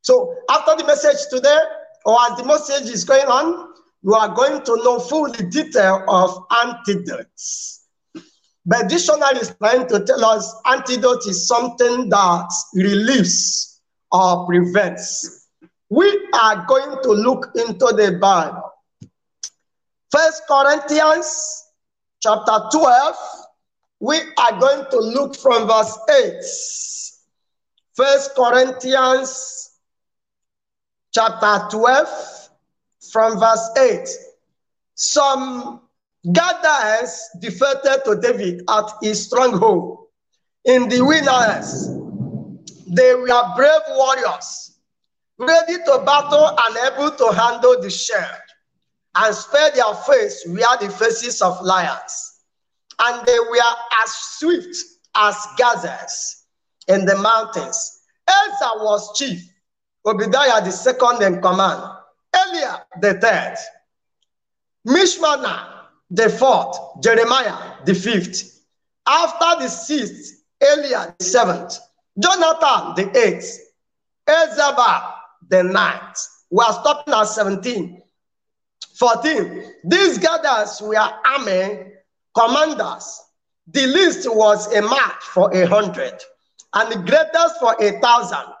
So 0.02 0.34
after 0.48 0.76
the 0.76 0.86
message 0.86 1.28
today, 1.30 1.58
or 2.06 2.18
as 2.22 2.38
the 2.38 2.44
message 2.44 2.88
is 2.88 3.04
going 3.04 3.26
on, 3.26 3.74
you 4.02 4.14
are 4.14 4.34
going 4.34 4.62
to 4.62 4.76
know 4.84 5.00
full 5.00 5.30
detail 5.32 6.04
of 6.08 6.46
antidotes. 6.64 7.77
But 8.68 8.90
dictionary 8.90 9.38
is 9.38 9.54
trying 9.56 9.88
to 9.88 10.04
tell 10.04 10.22
us 10.26 10.54
antidote 10.66 11.26
is 11.26 11.48
something 11.48 12.10
that 12.10 12.52
relieves 12.74 13.80
or 14.12 14.44
prevents. 14.44 15.48
We 15.88 16.28
are 16.34 16.66
going 16.68 17.02
to 17.02 17.08
look 17.08 17.50
into 17.54 17.86
the 17.96 18.18
Bible. 18.20 18.70
First 20.10 20.42
Corinthians 20.46 21.64
chapter 22.20 22.58
12, 22.70 23.16
we 24.00 24.18
are 24.36 24.60
going 24.60 24.84
to 24.90 24.98
look 24.98 25.34
from 25.34 25.66
verse 25.66 25.98
8. 26.10 26.34
First 27.94 28.34
Corinthians 28.36 29.78
chapter 31.14 31.68
12, 31.70 32.50
from 33.12 33.40
verse 33.40 33.70
8. 33.78 34.08
Some 34.94 35.87
Gadians 36.26 37.20
defeated 37.40 38.02
to 38.04 38.18
David 38.20 38.62
at 38.68 38.90
his 39.02 39.26
stronghold 39.26 40.06
in 40.64 40.88
the 40.88 41.00
wilderness. 41.00 41.86
They 42.88 43.14
were 43.14 43.52
brave 43.56 43.82
warriors, 43.90 44.78
ready 45.38 45.76
to 45.76 46.02
battle 46.04 46.56
and 46.58 46.92
able 46.92 47.10
to 47.12 47.32
handle 47.32 47.80
the 47.80 47.90
shield, 47.90 48.24
and 49.14 49.34
spare 49.34 49.70
their 49.70 49.94
face 49.94 50.44
were 50.46 50.78
the 50.80 50.90
faces 50.90 51.40
of 51.40 51.62
lions. 51.62 52.42
And 53.00 53.24
they 53.24 53.38
were 53.38 53.74
as 54.02 54.10
swift 54.10 54.76
as 55.14 55.36
gazelles 55.56 56.46
in 56.88 57.04
the 57.04 57.16
mountains. 57.16 58.00
Asa 58.28 58.70
was 58.78 59.16
chief, 59.16 59.40
Obadiah 60.04 60.64
the 60.64 60.72
second 60.72 61.22
in 61.22 61.40
command. 61.40 61.82
Elia 62.34 62.84
the 63.00 63.14
third, 63.20 63.56
Mishmannah 64.86 65.77
the 66.10 66.28
fourth, 66.28 67.02
Jeremiah 67.02 67.74
the 67.84 67.94
fifth. 67.94 68.62
After 69.06 69.62
the 69.62 69.68
sixth, 69.68 70.42
Elia 70.60 71.14
the 71.18 71.24
seventh, 71.24 71.78
Jonathan 72.18 72.94
the 72.96 73.18
eighth, 73.18 73.58
Ezabah 74.28 75.14
the 75.48 75.62
ninth. 75.62 76.18
We 76.50 76.64
are 76.64 76.72
stopping 76.72 77.14
at 77.14 77.24
17. 77.24 78.02
14. 78.98 79.74
These 79.84 80.18
gathers 80.18 80.80
were 80.82 80.96
army 80.96 81.92
commanders. 82.36 83.20
The 83.68 83.86
least 83.86 84.26
was 84.34 84.72
a 84.74 84.82
march 84.82 85.22
for 85.22 85.54
a 85.54 85.66
hundred, 85.66 86.14
and 86.74 86.90
the 86.90 86.98
greatest 86.98 87.60
for 87.60 87.76
a 87.80 88.00
thousand. 88.00 88.52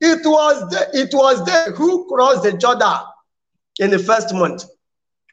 It 0.00 0.26
was 0.26 0.68
the, 0.70 0.88
it 0.92 1.10
was 1.12 1.44
they 1.44 1.66
who 1.76 2.06
crossed 2.08 2.42
the 2.42 2.52
Jordan 2.54 2.98
in 3.78 3.90
the 3.90 3.98
first 3.98 4.34
month 4.34 4.64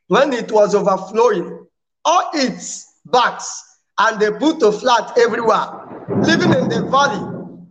when 0.08 0.34
it 0.34 0.52
was 0.52 0.76
overflowing 0.76 1.66
all 2.06 2.30
its 2.34 3.00
backs 3.06 3.80
and 4.00 4.20
they 4.20 4.32
put 4.32 4.62
a 4.64 4.72
flat 4.72 5.18
everywhere, 5.18 5.68
living 6.22 6.54
in 6.54 6.70
the 6.70 6.88
valley 6.90 7.20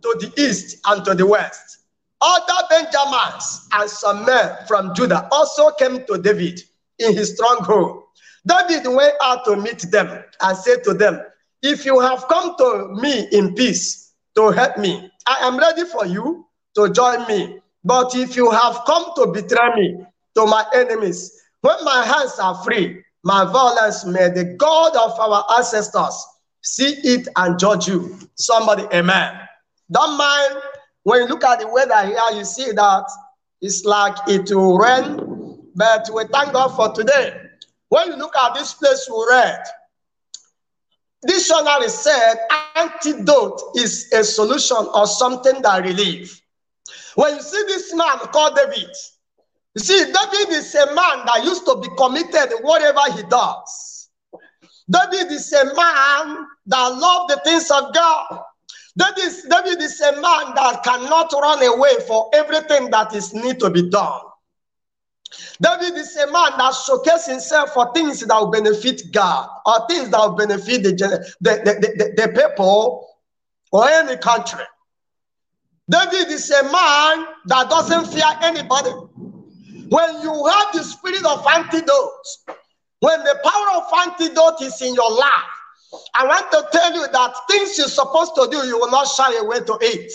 to 0.01 0.17
the 0.19 0.31
east 0.37 0.77
and 0.85 1.03
to 1.05 1.13
the 1.13 1.25
west. 1.25 1.79
Other 2.21 2.67
Benjamins 2.69 3.67
and 3.73 3.89
some 3.89 4.25
men 4.25 4.55
from 4.67 4.95
Judah 4.95 5.27
also 5.31 5.71
came 5.71 6.05
to 6.05 6.17
David 6.17 6.59
in 6.99 7.13
his 7.13 7.35
stronghold. 7.35 8.03
David 8.47 8.87
went 8.87 9.13
out 9.21 9.45
to 9.45 9.55
meet 9.57 9.81
them 9.91 10.23
and 10.41 10.57
said 10.57 10.83
to 10.85 10.93
them, 10.93 11.21
If 11.61 11.85
you 11.85 11.99
have 11.99 12.27
come 12.27 12.55
to 12.57 12.89
me 13.01 13.27
in 13.31 13.53
peace 13.55 14.13
to 14.35 14.51
help 14.51 14.77
me, 14.77 15.11
I 15.27 15.37
am 15.41 15.57
ready 15.57 15.85
for 15.85 16.05
you 16.05 16.45
to 16.75 16.89
join 16.91 17.27
me. 17.27 17.59
But 17.83 18.15
if 18.15 18.35
you 18.35 18.49
have 18.51 18.79
come 18.85 19.11
to 19.17 19.27
betray 19.27 19.75
me 19.75 20.05
to 20.35 20.45
my 20.45 20.65
enemies, 20.73 21.42
when 21.63 21.77
my 21.85 22.05
hands 22.05 22.37
are 22.39 22.61
free, 22.61 23.01
my 23.23 23.45
violence 23.45 24.03
may 24.03 24.27
the 24.27 24.43
God 24.59 24.97
of 24.97 25.17
our 25.17 25.45
ancestors 25.57 26.25
see 26.61 26.95
it 27.03 27.29
and 27.37 27.57
judge 27.57 27.87
you. 27.87 28.19
Somebody, 28.35 28.83
amen. 28.93 29.39
Don't 29.89 30.17
mind 30.17 30.55
when 31.03 31.21
you 31.21 31.27
look 31.27 31.45
at 31.45 31.61
the 31.61 31.69
weather 31.69 32.05
here, 32.05 32.37
you 32.37 32.43
see 32.43 32.73
that 32.73 33.05
it's 33.61 33.85
like 33.85 34.13
it 34.27 34.53
will 34.53 34.77
rain, 34.77 35.57
but 35.73 36.09
we 36.13 36.25
thank 36.33 36.51
God 36.51 36.75
for 36.75 36.93
today. 36.93 37.33
When 37.87 38.09
you 38.09 38.17
look 38.17 38.35
at 38.35 38.55
this 38.55 38.73
place 38.73 39.07
we 39.09 39.25
read, 39.29 39.63
dictionary 41.25 41.87
said 41.87 42.35
antidote 42.75 43.61
is 43.77 44.11
a 44.11 44.25
solution 44.25 44.85
or 44.93 45.07
something 45.07 45.61
that 45.61 45.81
relieve. 45.85 46.41
When 47.15 47.35
you 47.35 47.41
see 47.41 47.63
this 47.67 47.95
man 47.95 48.17
called 48.33 48.57
David, 48.57 48.93
you 49.75 49.81
see, 49.83 50.05
David 50.05 50.53
is 50.53 50.75
a 50.75 50.87
man 50.93 51.25
that 51.25 51.41
used 51.43 51.65
to 51.65 51.77
be 51.77 51.87
committed 51.97 52.59
whatever 52.61 53.01
he 53.15 53.23
does. 53.23 54.09
David 54.89 55.31
is 55.31 55.51
a 55.53 55.65
man 55.65 56.45
that 56.67 56.87
loved 56.89 57.31
the 57.31 57.41
things 57.43 57.71
of 57.71 57.93
God. 57.93 58.41
David 58.97 59.17
is, 59.19 59.47
David 59.49 59.81
is 59.81 59.99
a 60.01 60.11
man 60.13 60.53
that 60.55 60.81
cannot 60.83 61.31
run 61.33 61.63
away 61.63 61.93
for 62.07 62.29
everything 62.33 62.91
that 62.91 63.15
is 63.15 63.33
need 63.33 63.59
to 63.59 63.69
be 63.69 63.89
done. 63.89 64.21
David 65.61 65.97
is 65.97 66.15
a 66.17 66.31
man 66.31 66.51
that 66.57 66.75
showcases 66.75 67.25
himself 67.25 67.73
for 67.73 67.91
things 67.93 68.19
that 68.19 68.39
will 68.39 68.51
benefit 68.51 69.01
God 69.11 69.49
or 69.65 69.87
things 69.87 70.09
that 70.09 70.19
will 70.19 70.35
benefit 70.35 70.83
the, 70.83 70.91
the, 70.91 71.51
the, 71.63 72.13
the, 72.15 72.21
the 72.21 72.27
people 72.27 73.07
or 73.71 73.89
any 73.89 74.17
country. 74.17 74.63
David 75.89 76.29
is 76.29 76.49
a 76.51 76.63
man 76.63 77.27
that 77.45 77.69
doesn't 77.69 78.05
fear 78.13 78.25
anybody. 78.41 78.91
When 79.93 80.21
you 80.23 80.45
have 80.47 80.73
the 80.73 80.83
spirit 80.83 81.23
of 81.23 81.45
antidote, 81.45 82.25
when 83.01 83.19
the 83.19 83.39
power 83.43 83.77
of 83.77 84.09
antidote 84.09 84.59
is 84.63 84.81
in 84.81 84.95
your 84.95 85.11
life, 85.11 85.53
I 86.15 86.25
want 86.25 86.51
to 86.51 86.67
tell 86.71 86.95
you 86.95 87.05
that 87.11 87.35
things 87.47 87.77
you're 87.77 87.87
supposed 87.87 88.33
to 88.33 88.47
do, 88.49 88.65
you 88.65 88.79
will 88.79 88.89
not 88.89 89.07
shy 89.07 89.37
away 89.37 89.59
to 89.59 89.77
it. 89.81 90.11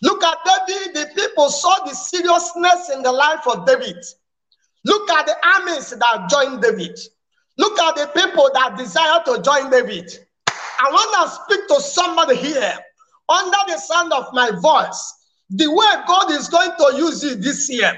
Look 0.00 0.24
at 0.24 0.38
David. 0.66 0.94
The 0.94 1.10
people 1.14 1.50
saw 1.50 1.84
the 1.84 1.92
seriousness 1.92 2.88
in 2.88 3.02
the 3.02 3.12
life 3.12 3.46
of 3.46 3.66
David. 3.66 4.02
Look 4.86 5.10
at 5.10 5.26
the 5.26 5.36
armies 5.46 5.90
that 5.90 6.30
joined 6.30 6.62
David. 6.62 6.98
Look 7.58 7.78
at 7.78 7.96
the 7.96 8.06
people 8.18 8.48
that 8.54 8.78
desire 8.78 9.20
to 9.26 9.42
join 9.42 9.70
David. 9.70 10.10
I 10.48 10.90
want 10.90 11.28
to 11.28 11.44
speak 11.44 11.68
to 11.68 11.82
somebody 11.82 12.36
here 12.36 12.78
under 13.28 13.58
the 13.66 13.76
sound 13.76 14.14
of 14.14 14.32
my 14.32 14.52
voice. 14.52 15.16
The 15.50 15.70
way 15.70 15.86
God 16.06 16.30
is 16.30 16.48
going 16.48 16.70
to 16.78 16.96
use 16.96 17.22
you 17.22 17.34
this 17.34 17.68
year, 17.68 17.92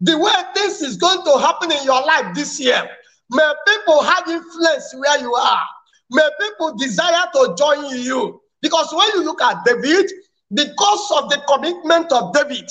the 0.00 0.16
way 0.16 0.32
this 0.54 0.80
is 0.80 0.96
going 0.96 1.24
to 1.24 1.38
happen 1.38 1.72
in 1.72 1.82
your 1.84 2.04
life 2.04 2.34
this 2.34 2.60
year. 2.60 2.88
May 3.30 3.52
people 3.66 4.02
have 4.02 4.28
influence 4.28 4.94
where 4.96 5.20
you 5.20 5.34
are. 5.34 5.66
May 6.10 6.28
people 6.40 6.76
desire 6.76 7.26
to 7.34 7.54
join 7.58 7.84
you. 7.98 8.40
Because 8.62 8.92
when 8.92 9.08
you 9.14 9.24
look 9.24 9.42
at 9.42 9.64
David, 9.64 10.10
because 10.54 11.12
of 11.22 11.30
the 11.30 11.42
commitment 11.48 12.10
of 12.12 12.32
David, 12.32 12.70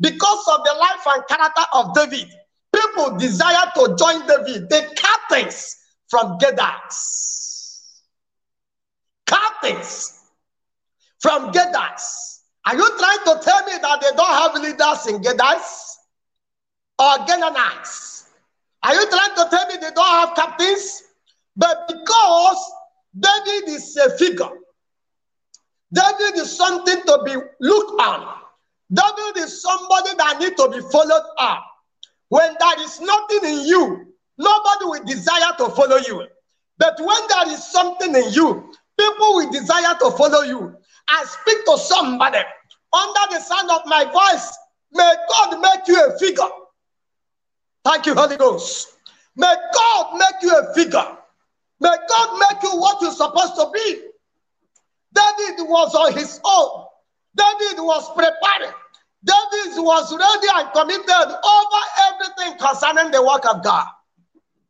because 0.00 0.44
of 0.52 0.64
the 0.64 0.74
life 0.78 1.06
and 1.06 1.26
character 1.28 1.62
of 1.72 1.94
David, 1.94 2.28
people 2.74 3.16
desire 3.16 3.70
to 3.76 3.96
join 3.98 4.26
David. 4.26 4.68
They 4.68 4.82
captains 4.94 5.76
from 6.08 6.38
Gadax. 6.38 7.80
Captains 9.26 10.20
from 11.20 11.52
Gadax. 11.52 12.40
Are 12.66 12.76
you 12.76 12.88
trying 12.98 13.18
to 13.24 13.44
tell 13.44 13.64
me 13.64 13.72
that 13.80 14.00
they 14.00 14.16
don't 14.16 14.26
have 14.26 14.54
leaders 14.62 15.06
in 15.06 15.22
Gadax 15.22 15.83
or 16.98 17.26
Canaanites? 17.26 18.30
Are 18.82 18.94
you 18.94 19.08
trying 19.08 19.34
to 19.36 19.48
tell 19.50 19.66
me 19.68 19.76
they 19.80 19.90
don't 19.90 20.06
have 20.06 20.34
captains? 20.34 21.02
But 21.56 21.88
because 21.88 22.72
David 23.18 23.68
is 23.68 23.96
a 23.96 24.16
figure, 24.16 24.50
David 25.92 26.36
is 26.36 26.54
something 26.56 27.00
to 27.02 27.22
be 27.24 27.34
looked 27.60 28.00
on. 28.00 28.34
David 28.92 29.42
is 29.44 29.62
somebody 29.62 30.10
that 30.18 30.38
need 30.40 30.56
to 30.56 30.68
be 30.68 30.80
followed 30.90 31.24
up. 31.38 31.64
When 32.28 32.54
there 32.58 32.82
is 32.82 33.00
nothing 33.00 33.44
in 33.44 33.66
you, 33.66 34.12
nobody 34.38 34.84
will 34.84 35.04
desire 35.04 35.52
to 35.58 35.68
follow 35.70 35.96
you. 35.96 36.26
But 36.78 36.98
when 36.98 37.28
there 37.28 37.52
is 37.52 37.64
something 37.64 38.14
in 38.14 38.32
you, 38.32 38.72
people 38.98 39.34
will 39.34 39.50
desire 39.50 39.94
to 40.00 40.10
follow 40.12 40.42
you. 40.42 40.74
I 41.08 41.24
speak 41.24 41.64
to 41.66 41.78
somebody 41.78 42.38
under 42.92 43.34
the 43.34 43.40
sound 43.40 43.70
of 43.70 43.82
my 43.86 44.04
voice. 44.04 44.56
May 44.92 45.14
God 45.28 45.60
make 45.60 45.86
you 45.86 46.04
a 46.04 46.18
figure. 46.18 46.44
Thank 47.84 48.06
you, 48.06 48.14
Holy 48.14 48.36
Ghost. 48.36 48.94
May 49.36 49.54
God 49.74 50.16
make 50.16 50.42
you 50.42 50.56
a 50.56 50.74
figure. 50.74 51.06
May 51.80 51.96
God 52.08 52.38
make 52.38 52.62
you 52.62 52.78
what 52.78 53.00
you're 53.02 53.12
supposed 53.12 53.56
to 53.56 53.70
be. 53.72 54.00
David 55.12 55.68
was 55.68 55.94
on 55.94 56.12
his 56.12 56.40
own. 56.44 56.86
David 57.36 57.82
was 57.82 58.08
prepared. 58.14 58.74
David 59.24 59.76
was 59.82 60.12
ready 60.12 60.48
and 60.54 60.72
committed 60.72 61.08
over 61.10 61.80
everything 62.08 62.58
concerning 62.58 63.10
the 63.10 63.22
work 63.22 63.44
of 63.46 63.62
God. 63.62 63.86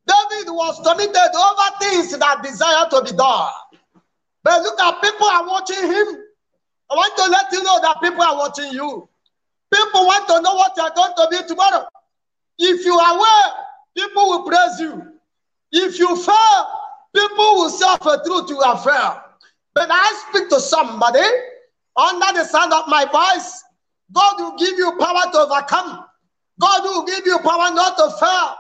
David 0.07 0.53
was 0.53 0.81
committed 0.81 1.17
over 1.17 1.79
things 1.81 2.17
that 2.19 2.43
desire 2.43 2.89
to 2.91 3.03
be 3.03 3.17
done. 3.17 3.51
But 4.43 4.63
look 4.63 4.79
at 4.81 5.03
people 5.03 5.27
are 5.27 5.47
watching 5.47 5.83
him. 5.83 6.07
I 6.91 6.95
want 6.95 7.17
to 7.17 7.27
let 7.31 7.53
you 7.53 7.63
know 7.63 7.81
that 7.81 8.01
people 8.03 8.23
are 8.23 8.37
watching 8.37 8.73
you. 8.73 9.09
People 9.73 10.07
want 10.07 10.29
to 10.29 10.41
know 10.43 10.55
what 10.55 10.73
you're 10.77 10.91
going 10.95 11.15
to 11.17 11.29
be 11.31 11.49
tomorrow. 11.49 11.87
If 12.59 12.85
you 12.85 12.95
are 12.95 13.19
well, 13.19 13.57
people 13.97 14.29
will 14.29 14.43
praise 14.45 14.81
you. 14.81 15.13
If 15.73 15.99
you 15.99 16.17
fail, 16.17 16.67
people 17.15 17.55
will 17.57 17.71
suffer 17.71 18.23
through 18.25 18.47
to 18.49 18.55
your 18.55 18.77
fail. 18.79 19.21
But 19.75 19.89
I 19.91 20.25
speak 20.29 20.49
to 20.51 20.61
somebody 20.61 21.25
under 21.97 22.33
the 22.39 22.45
sound 22.45 22.73
of 22.73 22.87
my 22.89 23.05
voice. 23.05 23.63
God 24.13 24.39
will 24.39 24.57
give 24.57 24.79
you 24.79 24.93
power 24.99 25.33
to 25.33 25.39
overcome. 25.39 26.05
God 26.61 26.83
will 26.85 27.05
give 27.05 27.27
you 27.27 27.39
power 27.41 27.75
not 27.75 27.97
to 27.99 28.11
fail. 28.19 28.55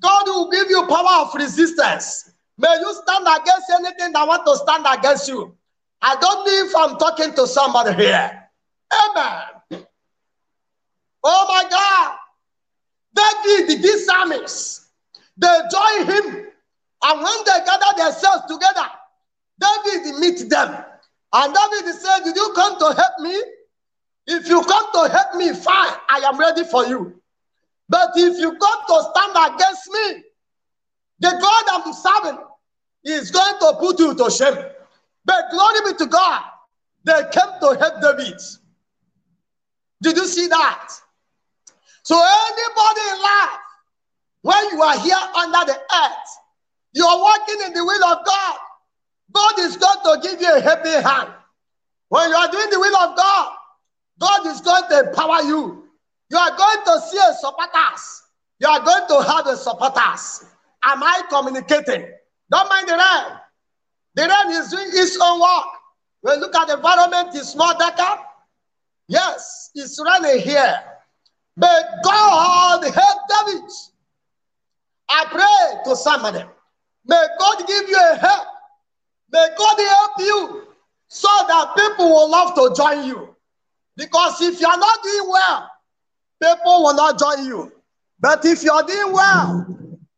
God 0.00 0.26
will 0.26 0.50
give 0.50 0.68
you 0.68 0.84
power 0.86 1.24
of 1.24 1.34
resistance. 1.34 2.30
May 2.58 2.74
you 2.80 2.94
stand 2.94 3.26
against 3.26 3.70
anything 3.78 4.12
that 4.12 4.26
want 4.26 4.44
to 4.46 4.56
stand 4.56 4.86
against 4.90 5.28
you. 5.28 5.54
I 6.02 6.16
don't 6.16 6.46
know 6.46 6.66
if 6.66 6.76
I'm 6.76 6.98
talking 6.98 7.34
to 7.34 7.46
somebody 7.46 7.94
here. 7.94 8.48
Amen. 8.92 9.84
Oh 11.22 11.44
my 11.48 11.68
God. 11.68 12.16
David, 13.16 13.82
these 13.82 14.08
armies, 14.08 14.88
they 15.36 15.58
join 15.70 16.06
him. 16.06 16.46
And 17.02 17.22
when 17.22 17.38
they 17.44 17.64
gather 17.64 17.96
themselves 17.96 18.44
together, 18.48 18.88
David 19.60 20.18
meet 20.18 20.48
them. 20.48 20.84
And 21.32 21.54
David 21.54 21.94
said, 21.94 22.20
Did 22.24 22.36
you 22.36 22.52
come 22.54 22.78
to 22.78 22.94
help 22.94 23.20
me? 23.20 23.42
If 24.26 24.48
you 24.48 24.62
come 24.62 24.86
to 24.92 25.08
help 25.12 25.34
me, 25.36 25.52
fine, 25.52 25.92
I 26.08 26.18
am 26.24 26.38
ready 26.38 26.64
for 26.64 26.86
you. 26.86 27.20
But 27.88 28.10
if 28.16 28.38
you 28.38 28.56
come 28.56 28.80
to 28.88 29.10
stand 29.14 29.54
against 29.54 29.88
me, 29.92 30.24
the 31.20 31.30
God 31.40 31.64
I'm 31.68 31.92
serving 31.92 32.44
is 33.04 33.30
going 33.30 33.58
to 33.60 33.76
put 33.78 33.98
you 34.00 34.14
to 34.14 34.30
shame. 34.30 34.56
But 35.24 35.50
glory 35.50 35.92
be 35.92 35.98
to 35.98 36.06
God, 36.06 36.42
they 37.04 37.22
came 37.32 37.60
to 37.60 37.78
help 37.78 38.00
David. 38.00 38.40
Did 40.02 40.16
you 40.16 40.26
see 40.26 40.48
that? 40.48 40.88
So 42.06 42.14
anybody 42.14 43.00
in 43.10 43.18
life 43.20 43.58
When 44.42 44.70
you 44.70 44.80
are 44.80 44.96
here 45.00 45.16
under 45.34 45.72
the 45.72 45.76
earth, 45.76 46.28
you 46.92 47.04
are 47.04 47.18
walking 47.18 47.56
in 47.66 47.72
the 47.72 47.84
will 47.84 48.04
of 48.04 48.24
God. 48.24 48.56
God 49.32 49.58
is 49.58 49.76
going 49.76 49.98
to 50.04 50.20
give 50.22 50.40
you 50.40 50.56
a 50.56 50.60
helping 50.60 51.02
hand. 51.02 51.30
When 52.10 52.30
you 52.30 52.36
are 52.36 52.48
doing 52.48 52.70
the 52.70 52.78
will 52.78 52.96
of 52.96 53.16
God, 53.16 53.52
God 54.20 54.46
is 54.46 54.60
going 54.60 54.84
to 54.88 55.08
empower 55.08 55.42
you. 55.48 55.88
You 56.30 56.38
are 56.38 56.56
going 56.56 56.84
to 56.84 57.00
see 57.00 57.18
a 57.18 57.34
supporters. 57.34 58.22
You 58.60 58.68
are 58.68 58.84
going 58.84 59.08
to 59.08 59.22
have 59.28 59.48
a 59.48 59.56
supporters. 59.56 60.44
Am 60.84 61.02
I 61.02 61.22
communicating? 61.28 62.06
Don't 62.48 62.68
mind 62.68 62.86
the 62.86 62.92
rain. 62.92 63.38
The 64.14 64.22
rain 64.22 64.62
is 64.62 64.70
doing 64.70 64.90
its 64.92 65.18
own 65.20 65.40
work. 65.40 65.66
When 66.20 66.36
you 66.36 66.40
look 66.42 66.54
at 66.54 66.68
the 66.68 66.74
environment, 66.74 67.30
it's 67.34 67.56
more 67.56 67.74
darker. 67.74 68.22
Yes, 69.08 69.72
it's 69.74 69.98
raining 70.00 70.40
here. 70.42 70.84
May 71.56 71.80
God 72.02 72.84
help 72.84 73.18
David. 73.28 73.70
I 75.08 75.24
pray 75.30 75.90
to 75.90 75.96
somebody. 75.96 76.44
May 77.06 77.26
God 77.38 77.66
give 77.66 77.88
you 77.88 77.98
a 78.12 78.16
help. 78.16 78.46
May 79.32 79.48
God 79.56 79.78
help 79.78 80.12
you 80.18 80.66
so 81.08 81.28
that 81.48 81.74
people 81.76 82.08
will 82.08 82.30
love 82.30 82.54
to 82.54 82.74
join 82.76 83.06
you. 83.06 83.34
Because 83.96 84.40
if 84.42 84.60
you 84.60 84.66
are 84.66 84.76
not 84.76 85.02
doing 85.02 85.30
well, 85.30 85.70
people 86.42 86.82
will 86.82 86.94
not 86.94 87.18
join 87.18 87.46
you. 87.46 87.72
But 88.20 88.44
if 88.44 88.62
you 88.62 88.72
are 88.72 88.82
doing 88.82 89.12
well, 89.12 89.66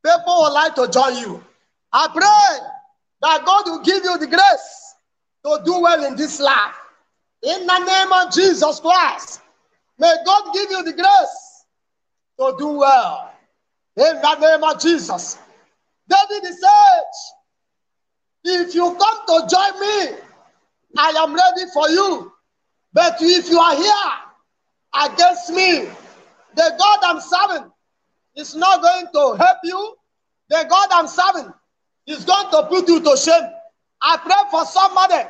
people 0.04 0.34
will 0.42 0.54
like 0.54 0.74
to 0.76 0.88
join 0.88 1.16
you. 1.16 1.44
I 1.92 2.08
pray 2.12 2.66
that 3.22 3.44
God 3.44 3.62
will 3.66 3.82
give 3.82 4.02
you 4.04 4.18
the 4.18 4.26
grace 4.26 4.94
to 5.44 5.60
do 5.64 5.80
well 5.80 6.04
in 6.04 6.16
this 6.16 6.40
life. 6.40 6.74
In 7.42 7.66
the 7.66 7.78
name 7.78 8.12
of 8.12 8.32
Jesus 8.32 8.80
Christ, 8.80 9.40
may 9.98 10.14
God 10.24 10.52
give 10.52 10.70
you 10.70 10.84
the 10.84 10.92
grace 10.92 11.64
to 12.38 12.54
do 12.58 12.68
well. 12.68 13.32
In 13.96 14.20
the 14.20 14.38
name 14.38 14.62
of 14.62 14.80
Jesus. 14.80 15.38
David 16.08 16.54
said, 16.54 17.02
If 18.44 18.74
you 18.74 18.94
come 18.94 19.18
to 19.26 19.48
join 19.50 19.80
me, 19.80 20.18
I 20.96 21.10
am 21.18 21.34
ready 21.34 21.70
for 21.74 21.88
you. 21.88 22.32
But 22.92 23.16
if 23.20 23.50
you 23.50 23.58
are 23.58 23.76
here 23.76 25.04
against 25.04 25.50
me, 25.50 25.88
the 26.54 26.74
God 26.78 26.98
I'm 27.02 27.20
serving 27.20 27.70
is 28.36 28.54
not 28.54 28.82
going 28.82 29.06
to 29.12 29.44
help 29.44 29.58
you. 29.64 29.96
The 30.48 30.64
God 30.68 30.88
I'm 30.92 31.08
serving 31.08 31.52
is 32.06 32.24
going 32.24 32.50
to 32.52 32.66
put 32.68 32.88
you 32.88 33.00
to 33.00 33.16
shame. 33.16 33.50
I 34.00 34.16
pray 34.16 34.50
for 34.50 34.64
somebody 34.64 35.28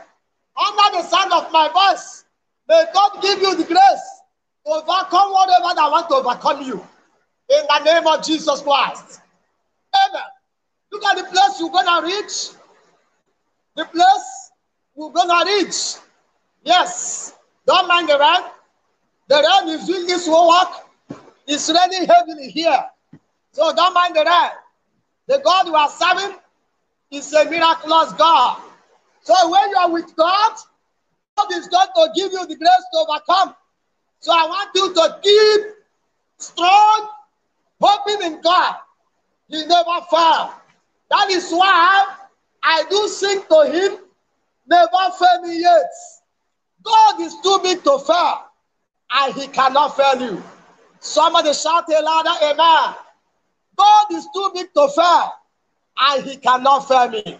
under 0.57 0.97
the 0.97 1.03
sound 1.03 1.33
of 1.33 1.51
my 1.51 1.69
voice. 1.73 2.25
May 2.69 2.85
God 2.93 3.23
give 3.23 3.41
you 3.41 3.57
the 3.57 3.65
grace 3.65 4.18
overcome 4.73 5.33
whatever 5.33 5.75
that 5.75 5.89
want 5.91 6.09
to 6.09 6.17
overcome 6.17 6.63
you. 6.63 6.87
In 7.51 7.63
the 7.67 7.85
name 7.85 8.07
of 8.07 8.25
Jesus 8.25 8.61
Christ. 8.61 9.21
Amen. 10.07 10.23
Look 10.93 11.05
at 11.05 11.17
the 11.17 11.25
place 11.25 11.61
you're 11.61 11.71
gonna 11.71 12.07
reach. 12.07 12.51
The 13.77 13.85
place 13.87 14.51
you're 14.97 15.13
gonna 15.13 15.45
reach. 15.45 15.97
Yes. 16.63 17.35
Don't 17.67 17.89
mind 17.89 18.09
the 18.09 18.19
rain. 18.19 18.51
The 19.29 19.37
rain 19.37 19.75
is 19.75 19.87
doing 19.87 20.07
this 20.07 20.29
work. 20.29 21.21
It's 21.47 21.71
raining 21.71 22.09
heavily 22.09 22.51
here. 22.51 22.85
So 23.53 23.75
don't 23.75 23.95
mind 23.95 24.15
the 24.15 24.25
rain. 24.25 24.51
The 25.27 25.41
God 25.45 25.67
you 25.67 25.75
are 25.75 25.91
serving 25.91 26.37
is 27.11 27.33
a 27.33 27.45
miraculous 27.45 28.13
God. 28.15 28.63
So 29.23 29.51
when 29.51 29.71
you 29.71 29.77
are 29.77 29.91
with 29.91 30.15
God, 30.17 30.53
God 31.37 31.53
is 31.53 31.69
going 31.69 31.89
to 31.95 32.11
give 32.15 32.33
you 32.33 32.47
the 32.47 32.57
grace 32.57 32.87
to 32.93 32.99
overcome. 32.99 33.55
So 34.21 34.33
I 34.33 34.47
want 34.47 34.71
you 34.75 34.95
to 34.95 35.19
keep 35.23 35.75
strong, 36.39 37.09
hoping 37.81 38.33
in 38.33 38.41
God. 38.41 38.77
He 39.49 39.65
never 39.67 40.01
fail. 40.11 40.55
That 41.11 41.31
is 41.31 41.51
why 41.51 42.15
I 42.63 42.85
do 42.91 43.09
sing 43.09 43.43
to 43.49 43.71
him, 43.73 43.99
never 44.67 45.13
fail 45.19 45.43
me 45.43 45.61
yet. 45.61 45.91
God 46.83 47.21
is 47.21 47.35
too 47.43 47.61
big 47.63 47.83
to 47.85 47.99
fail, 47.99 48.45
and 49.11 49.35
he 49.35 49.47
cannot 49.49 49.97
fail 49.97 50.21
you. 50.21 50.43
Somebody 51.01 51.53
shout 51.55 51.85
a 51.89 52.03
louder 52.03 52.45
amen. 52.45 52.95
God 53.77 54.07
is 54.13 54.27
too 54.35 54.51
big 54.55 54.73
to 54.75 54.89
fail, 54.89 55.33
and 55.99 56.25
he 56.25 56.37
cannot 56.37 56.89
fail 56.89 57.09
me. 57.09 57.39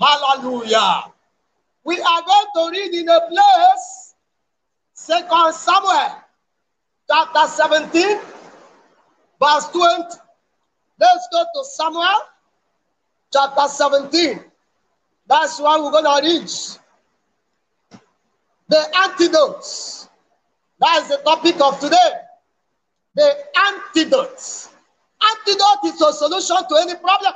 Hallelujah. 0.00 1.04
We 1.84 2.00
are 2.00 2.22
going 2.22 2.46
to 2.54 2.70
read 2.70 2.94
in 2.94 3.08
a 3.08 3.20
place, 3.28 4.11
Second 5.02 5.52
Samuel, 5.52 6.14
chapter 7.10 7.46
17, 7.48 8.20
verse 9.40 9.66
20. 9.72 10.04
Let's 11.00 11.28
go 11.32 11.42
to 11.42 11.64
Samuel, 11.64 12.20
chapter 13.32 13.66
17. 13.66 14.44
That's 15.26 15.58
why 15.58 15.80
we're 15.80 15.90
going 15.90 16.04
to 16.04 16.20
read. 16.22 16.48
The 18.68 18.96
antidotes. 18.98 20.08
That 20.78 21.02
is 21.02 21.08
the 21.08 21.16
topic 21.24 21.60
of 21.60 21.80
today. 21.80 21.96
The 23.16 23.34
antidotes. 23.58 24.68
Antidote 25.20 25.94
is 25.94 26.00
a 26.00 26.12
solution 26.12 26.58
to 26.68 26.76
any 26.80 26.94
problem, 26.94 27.34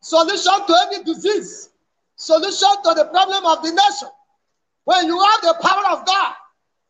solution 0.00 0.66
to 0.66 0.74
any 0.88 1.04
disease, 1.04 1.70
solution 2.16 2.82
to 2.82 2.94
the 2.94 3.04
problem 3.12 3.46
of 3.46 3.62
the 3.62 3.70
nation. 3.70 4.08
When 4.86 5.06
you 5.06 5.22
have 5.22 5.40
the 5.42 5.54
power 5.62 5.84
of 5.96 6.04
God, 6.04 6.34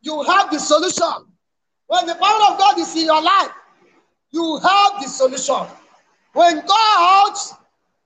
you 0.03 0.23
have 0.23 0.51
the 0.51 0.59
solution. 0.59 1.27
When 1.87 2.07
the 2.07 2.15
power 2.15 2.53
of 2.53 2.59
God 2.59 2.79
is 2.79 2.95
in 2.97 3.07
your 3.07 3.23
life, 3.23 3.51
you 4.31 4.59
have 4.63 5.03
the 5.03 5.09
solution. 5.09 5.67
When 6.33 6.65
God 6.67 7.35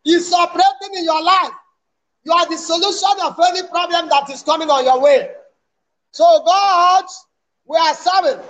is 0.04 0.32
operating 0.32 0.96
in 0.98 1.04
your 1.04 1.22
life, 1.22 1.52
you 2.24 2.32
are 2.32 2.48
the 2.48 2.56
solution 2.56 3.10
of 3.22 3.38
any 3.46 3.66
problem 3.68 4.08
that 4.08 4.30
is 4.30 4.42
coming 4.42 4.70
on 4.70 4.84
your 4.84 5.00
way. 5.00 5.30
So 6.12 6.24
God, 6.44 7.04
we 7.66 7.76
are 7.76 7.94
serving, 7.94 8.42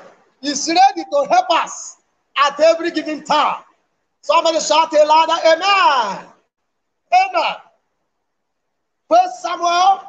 is 0.42 0.68
ready 0.68 1.04
to 1.10 1.26
help 1.28 1.50
us 1.50 1.96
at 2.36 2.58
every 2.60 2.90
given 2.92 3.24
time. 3.24 3.62
Somebody 4.20 4.60
shout 4.60 4.92
a 4.92 5.04
louder, 5.04 5.32
Amen. 5.46 6.26
Amen. 7.12 7.56
First 9.08 9.42
Samuel 9.42 10.02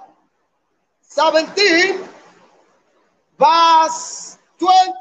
17, 1.01 2.07
verse 3.37 4.37
20. 4.59 4.91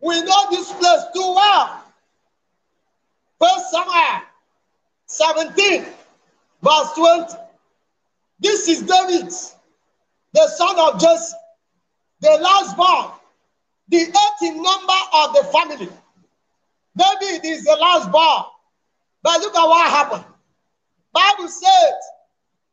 We 0.00 0.22
know 0.22 0.50
this 0.50 0.70
place 0.72 1.04
too 1.14 1.34
well. 1.34 1.80
First 3.40 3.70
Samuel 3.70 4.22
17, 5.06 5.86
verse 6.62 6.92
20. 6.94 7.34
This 8.40 8.68
is 8.68 8.82
David, 8.82 9.32
the 10.32 10.48
son 10.48 10.78
of 10.78 11.00
Jesse, 11.00 11.34
the 12.20 12.30
last 12.30 12.76
born, 12.76 13.12
the 13.88 13.98
eighth 13.98 14.42
in 14.42 14.62
number 14.62 14.92
of 15.14 15.34
the 15.34 15.44
family. 15.52 15.88
David 16.96 17.44
is 17.44 17.64
the 17.64 17.76
last 17.80 18.10
born. 18.10 18.44
But 19.22 19.40
look 19.40 19.56
at 19.56 19.66
what 19.66 19.90
happened. 19.90 20.24
Bible 21.12 21.48
said 21.48 21.94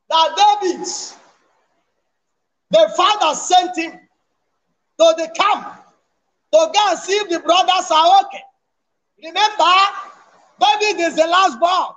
that 0.10 0.60
David, 0.62 0.88
the 2.72 2.94
father 2.96 3.36
sent 3.36 3.78
him 3.78 3.92
to 3.92 5.14
the 5.18 5.30
camp 5.36 5.76
to 6.54 6.72
go 6.74 6.90
and 6.90 7.00
see 7.00 7.14
if 7.14 7.30
the 7.30 7.40
brothers 7.40 7.92
are 7.92 8.22
okay. 8.24 8.44
Remember, 9.24 9.74
David 10.60 11.02
is 11.02 11.16
the 11.16 11.28
last 11.28 11.60
born 11.60 11.94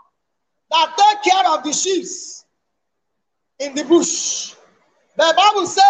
that 0.71 0.97
take 0.97 1.33
care 1.33 1.53
of 1.53 1.63
the 1.65 1.73
sheep 1.73 2.07
in 3.61 3.75
the 3.75 3.85
bush. 3.85 4.55
The 5.17 5.33
Bible 5.37 5.67
said 5.67 5.83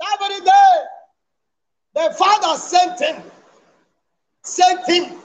that 0.00 0.16
very 0.18 0.40
day, 0.40 0.84
the 1.94 2.14
father 2.14 2.58
sent 2.58 3.00
him, 3.00 3.22
sent 4.42 4.86
him, 4.88 5.18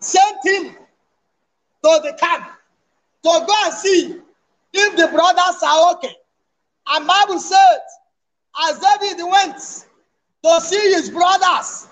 sent 0.00 0.38
him 0.44 0.74
to 1.84 2.00
the 2.02 2.16
camp 2.18 2.46
to 3.22 3.44
go 3.46 3.54
and 3.64 3.74
see 3.74 4.20
if 4.72 4.96
the 4.96 5.08
brothers 5.08 5.62
are 5.62 5.92
okay. 5.94 6.14
And 6.88 7.06
Bible 7.06 7.38
said, 7.38 7.78
as 8.68 8.78
David 8.78 9.24
went 9.24 9.58
to 10.44 10.60
see 10.60 10.92
his 10.92 11.10
brothers, 11.10 11.88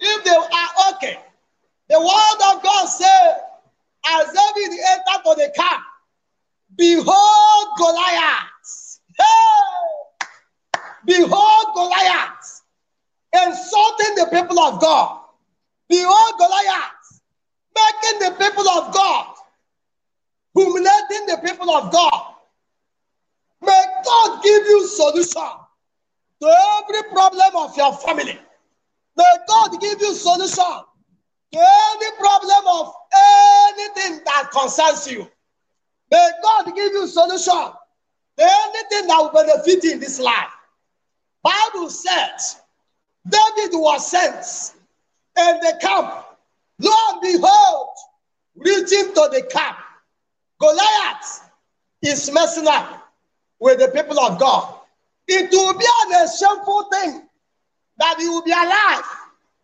if 0.00 0.24
they 0.24 0.30
are 0.30 0.92
okay, 0.92 1.18
the 1.88 1.98
word 1.98 2.54
of 2.54 2.62
God 2.62 2.86
said, 2.86 3.36
as 4.06 4.26
David 4.26 4.78
entered 4.90 5.24
to 5.24 5.34
the 5.36 5.52
camp, 5.56 5.82
behold 6.76 7.68
Goliath. 7.76 9.00
Hey! 9.18 10.78
Behold 11.04 11.66
Goliath 11.74 12.62
insulting 13.32 14.14
the 14.16 14.28
people 14.30 14.58
of 14.60 14.80
God. 14.80 15.20
Behold 15.88 16.34
Goliath 16.38 16.98
making 17.74 18.20
the 18.20 18.44
people 18.44 18.68
of 18.68 18.92
God, 18.92 19.34
humiliating 20.54 21.26
the 21.26 21.40
people 21.44 21.70
of 21.70 21.92
God. 21.92 22.34
May 23.60 23.84
God 24.04 24.42
give 24.42 24.64
you 24.66 24.86
solution 24.86 25.50
to 26.40 26.54
every 26.82 27.10
problem 27.10 27.56
of 27.56 27.76
your 27.76 27.92
family. 27.96 28.38
May 29.16 29.36
God 29.48 29.80
give 29.80 30.00
you 30.00 30.14
solution 30.14 30.82
to 31.52 31.58
any 31.58 32.16
problem 32.18 32.64
of 32.68 32.94
anything 33.68 34.20
that 34.24 34.50
concerns 34.52 35.10
you. 35.10 35.28
May 36.10 36.30
God 36.42 36.66
give 36.74 36.92
you 36.92 37.06
solution 37.06 37.72
to 38.38 38.44
anything 38.44 39.08
that 39.08 39.18
will 39.18 39.30
benefit 39.30 39.82
you 39.82 39.92
in 39.92 40.00
this 40.00 40.20
life. 40.20 40.52
Bible 41.42 41.90
says 41.90 42.60
David 43.28 43.72
was 43.72 44.10
sent 44.10 44.74
in 45.36 45.60
the 45.60 45.78
camp. 45.80 46.24
Lo 46.80 46.92
and 47.10 47.20
behold, 47.20 47.88
reaching 48.56 49.12
to 49.14 49.28
the 49.32 49.48
camp, 49.50 49.76
Goliath 50.60 51.50
is 52.02 52.30
messing 52.32 52.68
up 52.68 53.07
with 53.60 53.78
the 53.78 53.88
people 53.88 54.18
of 54.20 54.38
God. 54.38 54.74
It 55.26 55.50
will 55.50 55.76
be 55.76 55.84
a 56.14 56.28
shameful 56.28 56.88
thing 56.90 57.28
that 57.98 58.16
you 58.18 58.32
will 58.32 58.42
be 58.42 58.52
alive. 58.52 59.04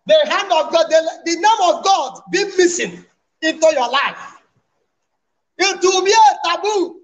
The 0.06 0.18
hand 0.28 0.52
of 0.52 0.70
God, 0.72 0.86
the, 0.90 1.22
the 1.24 1.34
name 1.36 1.74
of 1.74 1.84
God 1.84 2.20
be 2.30 2.44
missing 2.56 3.04
into 3.40 3.70
your 3.72 3.90
life. 3.90 4.38
It 5.56 5.80
will 5.82 6.04
be 6.04 6.12
a 6.12 6.48
taboo 6.48 7.00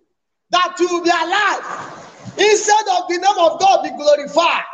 that 0.51 0.77
you 0.79 0.89
will 0.89 1.05
be 1.05 1.11
alive. 1.11 1.97
Instead 2.37 2.89
of 2.93 3.09
the 3.09 3.17
name 3.17 3.39
of 3.39 3.59
God 3.61 3.83
be 3.83 3.91
glorified, 3.91 4.65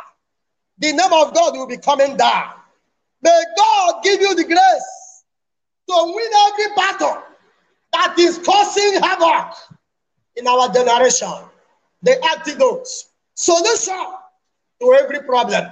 the 0.79 0.91
name 0.91 1.13
of 1.13 1.33
God 1.33 1.55
will 1.55 1.67
be 1.67 1.77
coming 1.77 2.17
down. 2.17 2.51
May 3.21 3.43
God 3.57 4.03
give 4.03 4.21
you 4.21 4.35
the 4.35 4.43
grace 4.43 5.23
to 5.89 6.13
win 6.13 6.29
every 6.47 6.75
battle 6.75 7.23
that 7.93 8.15
is 8.19 8.37
causing 8.39 9.01
havoc 9.01 9.55
in 10.35 10.47
our 10.47 10.71
generation. 10.71 11.31
The 12.03 12.23
antidote, 12.31 12.87
solution 13.33 14.05
to 14.81 14.93
every 14.93 15.21
problem, 15.23 15.65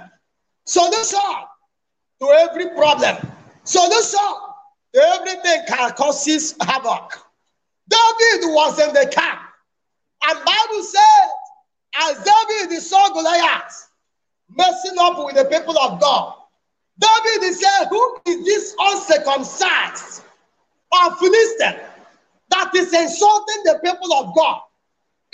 solution 0.64 1.20
to 2.20 2.26
every 2.28 2.70
problem, 2.70 3.16
solution 3.64 4.18
to 4.94 5.00
everything 5.00 5.62
that 5.68 5.94
causes 5.96 6.54
havoc. 6.60 7.18
David 7.88 8.48
was 8.48 8.78
in 8.80 8.92
the 8.92 9.08
camp, 9.12 9.40
and 10.24 10.38
Bible 10.44 10.82
said, 10.82 11.28
as 12.10 12.28
David 12.48 12.80
saw 12.82 13.08
Goliath 13.10 13.88
messing 14.50 14.98
up 14.98 15.24
with 15.24 15.36
the 15.36 15.44
people 15.44 15.78
of 15.78 16.00
God, 16.00 16.34
David 16.98 17.54
said, 17.54 17.86
Who 17.90 18.18
is 18.26 18.44
this 18.44 18.74
uncircumcised 18.78 20.22
or 20.92 21.16
Philistine 21.16 21.80
that 22.50 22.74
is 22.74 22.92
insulting 22.92 23.62
the 23.64 23.80
people 23.84 24.12
of 24.14 24.34
God? 24.34 24.60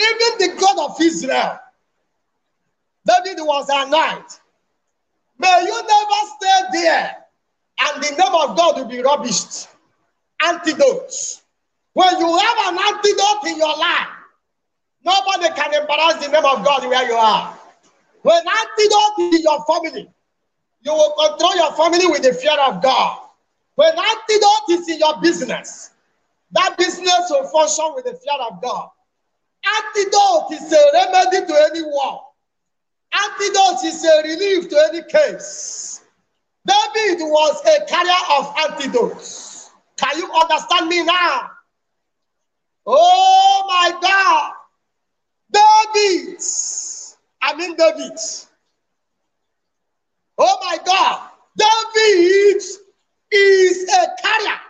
Even 0.03 0.39
the 0.39 0.61
God 0.61 0.91
of 0.91 1.01
Israel. 1.01 1.59
David 3.07 3.39
was 3.41 3.69
annoyed. 3.69 4.25
May 5.39 5.65
you 5.67 5.83
never 5.83 6.21
stay 6.37 6.81
there 6.81 7.17
and 7.81 8.03
the 8.03 8.11
name 8.11 8.35
of 8.35 8.57
God 8.57 8.77
will 8.77 8.85
be 8.85 8.99
rubbished. 8.99 9.69
Antidotes. 10.45 11.43
When 11.95 12.19
you 12.19 12.39
have 12.39 12.73
an 12.73 12.79
antidote 12.79 13.47
in 13.47 13.59
your 13.59 13.77
life, 13.77 14.09
nobody 15.05 15.55
can 15.55 15.75
embarrass 15.75 16.25
the 16.25 16.33
name 16.33 16.45
of 16.45 16.65
God 16.65 16.87
where 16.89 17.07
you 17.07 17.15
are. 17.15 17.59
When 18.23 18.37
antidote 18.37 19.19
is 19.19 19.37
in 19.37 19.43
your 19.43 19.65
family, 19.65 20.11
you 20.83 20.93
will 20.93 21.15
control 21.29 21.57
your 21.57 21.73
family 21.73 22.07
with 22.07 22.23
the 22.23 22.33
fear 22.33 22.59
of 22.61 22.83
God. 22.83 23.19
When 23.75 23.93
antidote 23.93 24.71
is 24.71 24.89
in 24.89 24.99
your 24.99 25.21
business, 25.21 25.91
that 26.53 26.77
business 26.79 27.27
will 27.31 27.49
function 27.49 27.93
with 27.95 28.05
the 28.05 28.13
fear 28.13 28.39
of 28.49 28.63
God. 28.63 28.91
Antidote 29.65 30.53
is 30.53 30.73
a 30.73 30.83
remedy 30.93 31.47
to 31.47 31.69
any 31.71 31.83
war. 31.83 32.23
Antidote 33.13 33.85
is 33.85 34.05
a 34.05 34.23
relief 34.23 34.69
to 34.71 34.77
any 34.91 35.03
case. 35.05 36.03
David 36.67 37.21
was 37.21 37.61
a 37.67 37.85
carrier 37.87 38.13
of 38.39 38.55
antidotes. 38.59 39.71
Can 39.97 40.19
you 40.19 40.33
understand 40.33 40.89
me 40.89 41.05
now? 41.05 41.51
Oh 42.87 43.65
my 43.69 43.99
God. 44.01 44.53
David. 45.53 46.41
I 47.43 47.55
mean 47.57 47.77
David. 47.77 48.19
Oh 50.39 50.59
my 50.63 50.79
God. 50.85 51.29
David 51.57 52.63
is 53.31 53.89
a 53.89 54.23
carrier 54.23 54.61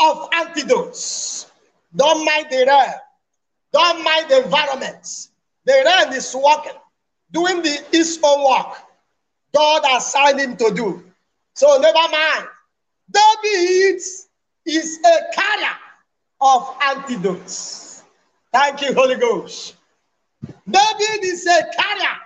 of 0.00 0.28
antidotes. 0.32 1.50
Don't 1.94 2.24
mind 2.24 2.46
the 2.50 2.64
rain. 2.66 2.94
Don't 3.74 4.04
mind 4.04 4.30
the 4.30 4.44
environment. 4.44 5.28
The 5.64 5.72
rain 5.72 6.16
is 6.16 6.32
working, 6.32 6.78
doing 7.32 7.60
the 7.60 7.76
his 7.90 8.20
own 8.22 8.48
work. 8.48 8.76
God 9.52 9.82
assigned 9.96 10.38
him 10.38 10.56
to 10.58 10.70
do. 10.72 11.04
So 11.54 11.78
never 11.80 12.08
mind. 12.08 12.46
David 13.10 14.00
is 14.64 15.00
a 15.04 15.34
carrier 15.34 15.76
of 16.40 16.76
antidotes. 16.82 18.04
Thank 18.52 18.80
you, 18.82 18.94
Holy 18.94 19.16
Ghost. 19.16 19.74
David 20.70 21.24
is 21.24 21.44
a 21.44 21.62
carrier 21.76 22.16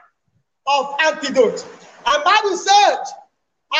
of 0.66 0.94
antidote. 1.00 1.66
And 2.04 2.24
Bible 2.24 2.58
said, 2.58 2.98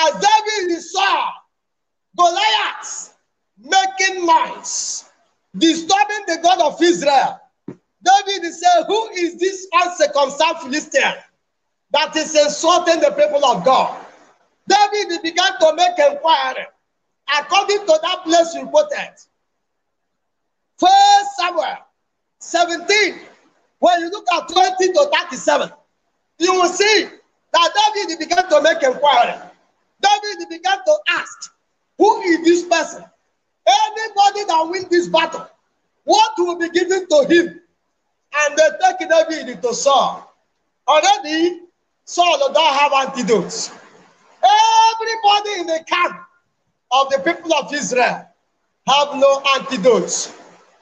as 0.07 0.25
David 0.25 0.81
saw 0.81 1.33
Goliath 2.17 3.15
making 3.59 4.25
noise, 4.25 5.05
disturbing 5.55 6.25
the 6.27 6.39
God 6.43 6.63
of 6.63 6.81
Israel, 6.81 7.39
David 8.03 8.53
said, 8.53 8.85
Who 8.87 9.09
is 9.11 9.39
this 9.39 9.67
uncircumcised 9.73 10.59
Philistine 10.59 11.15
that 11.91 12.15
is 12.17 12.35
insulting 12.35 13.01
the 13.01 13.11
people 13.11 13.45
of 13.45 13.65
God? 13.65 14.05
David 14.69 15.23
began 15.23 15.59
to 15.61 15.75
make 15.75 15.99
inquiry 15.99 16.67
according 17.39 17.81
to 17.81 17.99
that 18.03 18.23
place 18.25 18.57
reported. 18.57 19.15
First 20.79 21.37
Samuel 21.37 21.79
17, 22.41 23.21
when 23.81 24.01
you 24.01 24.11
look 24.11 24.27
at 24.33 24.49
20 24.49 24.93
to 24.93 25.11
37, 25.29 25.71
you 26.39 26.53
will 26.53 26.69
see 26.69 27.09
that 27.53 27.93
David 27.95 28.19
began 28.19 28.49
to 28.49 28.63
make 28.63 28.83
inquiry. 28.83 29.35
David 30.01 30.49
began 30.49 30.79
to 30.85 30.99
ask, 31.11 31.53
Who 31.99 32.21
is 32.23 32.45
this 32.45 32.65
person? 32.65 33.05
Anybody 33.67 34.45
that 34.45 34.69
win 34.71 34.87
this 34.89 35.09
battle, 35.09 35.49
what 36.05 36.33
will 36.39 36.57
be 36.57 36.71
given 36.71 37.09
to 37.09 37.27
him? 37.29 37.61
And 38.35 38.57
they 38.57 38.69
take 38.83 39.09
David 39.09 39.63
to 39.63 39.75
Saul. 39.75 40.35
Already, 40.87 41.61
Saul 42.05 42.53
don't 42.53 42.75
have 42.75 42.93
antidotes. 42.93 43.71
Everybody 44.43 45.61
in 45.61 45.67
the 45.67 45.85
camp 45.87 46.21
of 46.91 47.11
the 47.11 47.19
people 47.19 47.53
of 47.55 47.73
Israel 47.73 48.27
have 48.87 49.15
no 49.17 49.43
antidotes. 49.57 50.35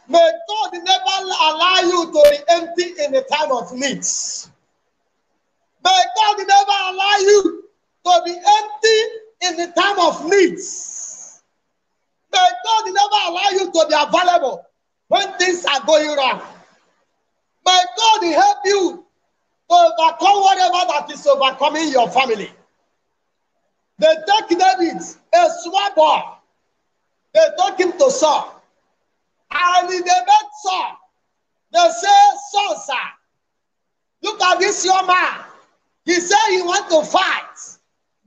May 0.09 0.31
God 0.49 0.71
never 0.73 1.17
allow 1.41 1.81
you 1.83 2.13
to 2.13 2.31
be 2.31 2.39
empty 2.49 3.03
in 3.03 3.13
the 3.13 3.23
time 3.23 3.51
of 3.51 3.73
needs. 3.73 4.51
May 5.85 6.03
God 6.17 6.37
never 6.39 6.77
allow 6.91 7.17
you 7.21 7.65
to 8.05 8.23
be 8.25 8.31
empty 8.31 8.99
in 9.43 9.57
the 9.57 9.73
time 9.77 9.99
of 9.99 10.25
needs. 10.27 11.43
May 12.33 12.49
God 12.65 12.85
never 12.87 13.31
allow 13.31 13.49
you 13.51 13.73
to 13.73 13.87
be 13.89 13.95
available 13.95 14.65
when 15.09 15.33
things 15.39 15.65
are 15.65 15.85
going 15.85 16.17
wrong. 16.17 16.43
May 17.67 17.83
God 17.97 18.23
help 18.23 18.59
you 18.65 19.05
to 19.69 19.75
overcome 19.75 20.41
whatever 20.41 20.87
that 20.89 21.11
is 21.13 21.27
overcoming 21.27 21.89
your 21.91 22.09
family. 22.11 22.51
They 23.99 24.15
take 24.27 24.59
David, 24.59 25.03
a 25.03 25.51
small 25.63 25.95
boy, 25.97 26.21
they 27.35 27.47
took 27.59 27.79
him 27.81 27.93
to 27.99 28.11
Saul. 28.11 28.63
And 29.51 29.91
in 29.91 29.99
the 29.99 30.05
met 30.05 30.51
Saul, 30.63 30.97
they 31.73 31.89
say, 31.91 32.09
Saul, 32.51 32.77
sir, 32.77 32.95
look 34.23 34.41
at 34.41 34.59
this 34.61 34.85
young 34.85 35.07
man. 35.07 35.41
He 36.05 36.15
said 36.21 36.37
he 36.51 36.63
want 36.63 36.89
to 36.91 37.11
fight 37.11 37.79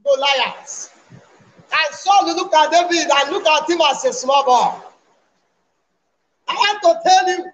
Goliath. 0.03 0.93
And 1.71 1.95
Saul 1.95 2.25
look 2.25 2.53
at 2.53 2.71
David 2.71 3.09
and 3.09 3.31
look 3.31 3.47
at 3.47 3.69
him 3.69 3.79
as 3.89 4.03
a 4.03 4.11
small 4.11 4.43
boy. 4.43 4.85
I 6.47 6.53
want 6.53 6.81
to 6.81 7.09
tell 7.09 7.29
you, 7.29 7.51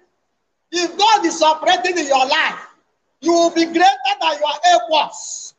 if 0.72 0.98
God 0.98 1.24
is 1.24 1.42
operating 1.42 1.98
in 1.98 2.06
your 2.06 2.26
life, 2.26 2.66
you 3.20 3.32
will 3.32 3.50
be 3.50 3.64
greater 3.64 4.14
than 4.20 4.38
your 4.38 4.76
equals. 4.76 5.54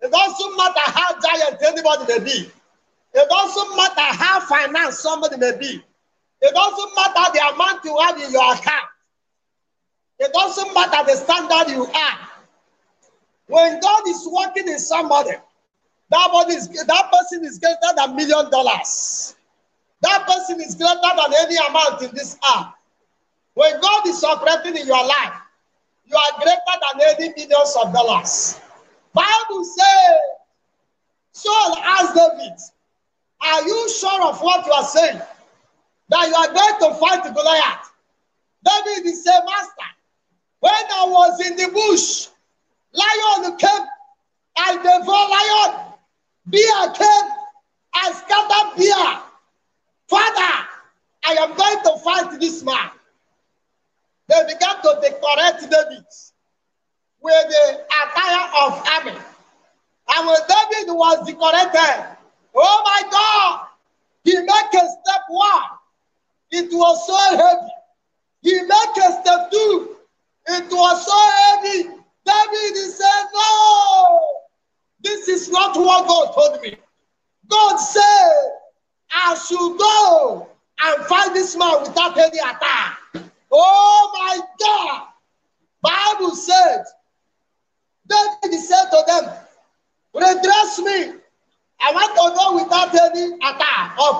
It 0.00 0.10
doesn't 0.10 0.56
matter 0.56 0.80
how 0.86 1.20
giant 1.20 1.62
anybody 1.62 2.04
may 2.12 2.24
be. 2.24 2.50
It 3.14 3.28
doesn't 3.28 3.76
matter 3.76 4.00
how 4.00 4.40
finance 4.40 4.98
somebody 4.98 5.36
may 5.36 5.56
be. 5.58 5.82
It 6.40 6.54
doesn't 6.54 6.96
matter 6.96 7.32
the 7.32 7.54
amount 7.54 7.84
you 7.84 7.96
have 7.98 8.16
in 8.18 8.32
your 8.32 8.52
account. 8.52 8.88
It 10.18 10.32
doesn't 10.32 10.74
matter 10.74 11.04
the 11.06 11.16
standard 11.16 11.72
you 11.72 11.86
are. 11.86 12.18
When 13.46 13.80
God 13.80 14.02
is 14.08 14.28
working 14.30 14.68
in 14.68 14.78
somebody, 14.78 15.32
that 16.10 16.28
body 16.32 16.54
is 16.54 16.68
that 16.68 17.12
person 17.12 17.44
is 17.44 17.58
greater 17.58 17.94
than 17.96 18.16
million 18.16 18.50
dollars. 18.50 19.34
That 20.00 20.26
person 20.26 20.60
is 20.60 20.74
greater 20.74 21.00
than 21.00 21.32
any 21.38 21.56
amount 21.56 22.02
in 22.02 22.14
this 22.14 22.38
earth. 22.56 22.66
When 23.54 23.80
God 23.80 24.06
is 24.06 24.24
operating 24.24 24.76
in 24.80 24.86
your 24.86 25.04
life, 25.04 25.34
you 26.04 26.16
are 26.16 26.40
greater 26.40 26.58
than 26.98 27.16
any 27.16 27.28
millions 27.34 27.76
of 27.82 27.92
dollars. 27.92 28.60
Bible 29.12 29.64
says, 29.64 30.18
Saul 31.32 31.76
asked 31.78 32.14
David, 32.14 32.58
Are 33.42 33.62
you 33.66 33.90
sure 33.90 34.28
of 34.28 34.40
what 34.40 34.66
you 34.66 34.72
are 34.72 34.84
saying? 34.84 35.20
That 36.08 36.28
you 36.28 36.34
are 36.34 36.52
going 36.52 36.92
to 36.92 36.98
fight 36.98 37.34
Goliath? 37.34 37.92
David 38.64 39.06
is 39.06 39.26
a 39.26 39.44
master. 39.44 39.90
When 40.60 40.72
I 40.72 41.06
was 41.08 41.40
in 41.46 41.56
the 41.56 41.68
bush, 41.72 42.28
lion 42.92 43.56
came, 43.56 43.86
I 44.56 44.76
devour 44.76 45.28
lion. 45.28 45.92
Bear 46.46 46.90
came, 46.92 47.30
I 47.94 48.12
scattered 48.12 48.76
bear. 48.76 49.22
Father, 50.08 50.68
I 51.24 51.32
am 51.40 51.56
going 51.56 51.82
to 51.84 51.98
fight 52.02 52.40
this 52.40 52.62
man. 52.62 52.90
They 54.32 54.54
began 54.54 54.80
to 54.80 54.98
decorate 55.02 55.60
David 55.60 56.06
with 57.20 57.48
the 57.48 57.84
attire 57.84 58.48
of 58.62 58.82
army. 58.88 59.20
And 60.08 60.26
when 60.26 60.40
David 60.48 60.94
was 60.94 61.26
decorated, 61.26 62.06
oh 62.54 62.82
my 62.82 63.02
God, 63.10 63.66
he 64.24 64.38
made 64.38 64.48
a 64.48 64.88
step 64.88 65.22
one. 65.28 65.62
It 66.50 66.72
was 66.72 67.06
so 67.06 67.36
heavy. 67.36 67.72
He 68.40 68.62
made 68.62 68.94
a 69.04 69.20
step 69.20 69.50
two. 69.50 69.96
It 70.48 70.72
was 70.72 71.06
so 71.06 71.18
heavy. 71.36 71.88
David 72.24 72.76
said, 72.90 73.24
No, 73.34 74.20
this 75.02 75.28
is 75.28 75.50
not 75.50 75.76
what 75.76 76.08
God 76.08 76.32
told 76.32 76.62
me. 76.62 76.74
God 77.48 77.76
said, 77.76 78.50
I 79.12 79.34
should 79.46 79.76
go 79.78 80.48
and 80.84 81.04
find 81.04 81.36
this 81.36 81.54
man 81.54 81.82
without 81.82 82.16
any 82.16 82.38
attack. 82.38 82.98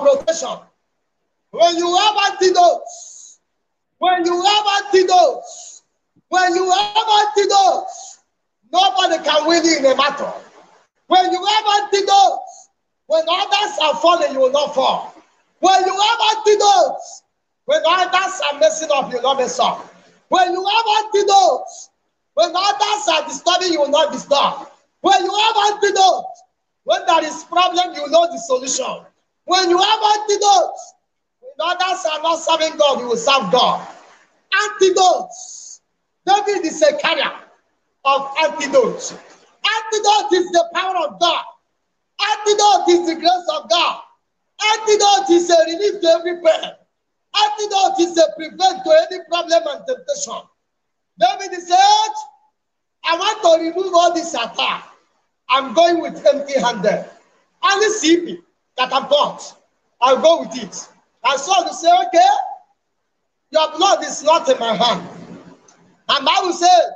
Protection. 0.03 0.57
When 1.51 1.75
you 1.77 1.95
have 1.95 2.15
antidotes, 2.31 3.39
when 3.97 4.25
you 4.25 4.43
have 4.43 4.65
antidotes, 4.83 5.83
when 6.29 6.55
you 6.55 6.71
have 6.71 7.07
antidotes, 7.21 8.19
nobody 8.71 9.23
can 9.23 9.47
win 9.47 9.63
you 9.63 9.77
in 9.77 9.85
a 9.85 9.95
battle. 9.95 10.41
When 11.07 11.31
you 11.31 11.45
have 11.45 11.83
antidotes, 11.83 12.69
when 13.07 13.23
others 13.29 13.77
are 13.83 13.95
falling, 13.95 14.33
you 14.33 14.39
will 14.39 14.51
not 14.51 14.73
fall. 14.73 15.13
When 15.59 15.85
you 15.85 15.93
have 15.93 16.37
antidotes, 16.37 17.23
when 17.65 17.81
others 17.85 18.41
are 18.51 18.59
messing 18.59 18.89
up, 18.93 19.09
you 19.11 19.17
will 19.17 19.23
not 19.23 19.37
mess 19.37 19.59
up. 19.59 19.93
When 20.29 20.51
you 20.51 20.65
have 20.65 21.05
antidotes, 21.05 21.91
when 22.33 22.51
others 22.55 23.07
are 23.13 23.27
disturbing, 23.27 23.71
you 23.71 23.81
will 23.81 23.89
not 23.89 24.11
disturb. 24.11 24.67
When 25.01 25.23
you 25.23 25.31
have 25.31 25.73
antidotes, 25.73 26.43
when 26.83 27.05
there 27.05 27.23
is 27.25 27.43
problem, 27.43 27.93
you 27.93 28.09
know 28.09 28.27
the 28.31 28.37
solution. 28.39 29.05
When 29.45 29.69
you 29.69 29.77
have 29.77 29.99
antidotes, 30.19 30.93
when 31.39 31.51
others 31.59 32.05
are 32.11 32.21
not 32.21 32.39
serving 32.39 32.77
God, 32.77 32.99
you 32.99 33.07
will 33.07 33.17
serve 33.17 33.51
God. 33.51 33.87
Antidotes. 34.53 35.81
David 36.25 36.65
is 36.65 36.81
a 36.81 36.97
carrier 36.97 37.31
of 38.05 38.29
antidotes. 38.39 39.11
Antidote 39.11 40.33
is 40.33 40.51
the 40.51 40.69
power 40.73 40.95
of 41.07 41.19
God. 41.19 41.43
Antidote 42.21 42.89
is 42.89 43.07
the 43.07 43.15
grace 43.15 43.49
of 43.53 43.69
God. 43.69 44.01
Antidote 44.73 45.29
is 45.29 45.49
a 45.49 45.57
relief 45.65 46.01
to 46.01 46.07
every 46.07 46.35
pain. 46.41 46.71
Antidote 47.35 47.99
is 47.99 48.17
a 48.17 48.31
prevent 48.37 48.83
to 48.85 49.07
any 49.11 49.23
problem 49.27 49.63
and 49.67 49.83
temptation. 49.87 50.41
David 51.19 51.59
said, 51.61 52.13
I 53.05 53.17
want 53.17 53.41
to 53.41 53.63
remove 53.65 53.93
all 53.93 54.13
this 54.13 54.33
attack. 54.33 54.87
I'm 55.49 55.73
going 55.73 56.01
with 56.01 56.25
empty 56.25 56.59
handed. 56.59 57.05
Only 57.61 57.87
CP 57.87 58.41
that 58.83 58.93
I've 58.93 59.09
got, 59.09 59.55
I'll 60.01 60.21
go 60.21 60.41
with 60.41 60.55
it. 60.57 60.87
And 61.23 61.39
Saul 61.39 61.63
will 61.63 61.73
say, 61.73 61.89
okay, 62.07 62.25
your 63.51 63.71
blood 63.77 64.03
is 64.03 64.23
not 64.23 64.49
in 64.49 64.59
my 64.59 64.73
hand. 64.75 65.07
And 66.09 66.25
Bible 66.25 66.53
says, 66.53 66.91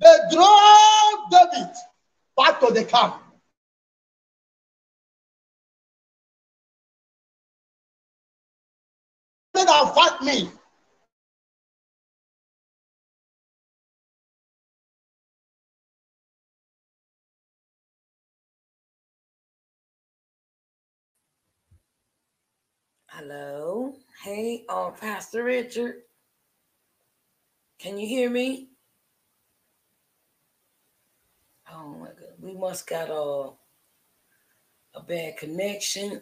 they 0.00 0.14
drove 0.30 1.30
David 1.30 1.74
back 2.36 2.60
to 2.60 2.72
the 2.72 2.84
camp. 2.84 3.16
That 9.54 9.94
fight 9.94 10.22
me. 10.22 10.50
Hello. 23.18 23.94
Hey, 24.22 24.66
uh, 24.68 24.90
Pastor 24.90 25.42
Richard. 25.42 26.02
Can 27.78 27.96
you 27.96 28.06
hear 28.06 28.28
me? 28.28 28.68
Oh 31.72 31.94
my 31.98 32.08
god. 32.08 32.34
We 32.38 32.52
must 32.52 32.86
got 32.86 33.08
a 33.08 33.52
a 34.98 35.02
bad 35.02 35.38
connection. 35.38 36.20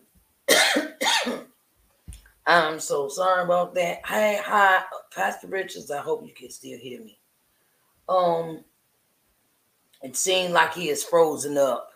I'm 2.47 2.79
so 2.79 3.09
sorry 3.09 3.43
about 3.43 3.75
that. 3.75 4.07
Hey, 4.07 4.39
hi, 4.41 4.85
Pastor 5.13 5.49
Richards. 5.49 5.91
I 5.91 5.99
hope 5.99 6.25
you 6.25 6.33
can 6.33 6.49
still 6.49 6.79
hear 6.79 7.01
me. 7.03 7.19
Um, 8.09 8.65
it 10.01 10.15
seemed 10.15 10.53
like 10.53 10.75
he 10.75 10.91
is 10.91 11.03
frozen 11.03 11.59
up. 11.59 11.91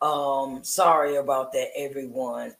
Um, 0.00 0.62
sorry 0.62 1.16
about 1.16 1.52
that, 1.54 1.70
everyone. 1.76 2.54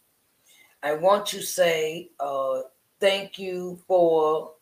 I 0.83 0.95
want 0.95 1.27
to 1.27 1.41
say 1.41 2.11
uh, 2.19 2.63
thank 3.01 3.39
you 3.39 3.79
for 3.87 4.53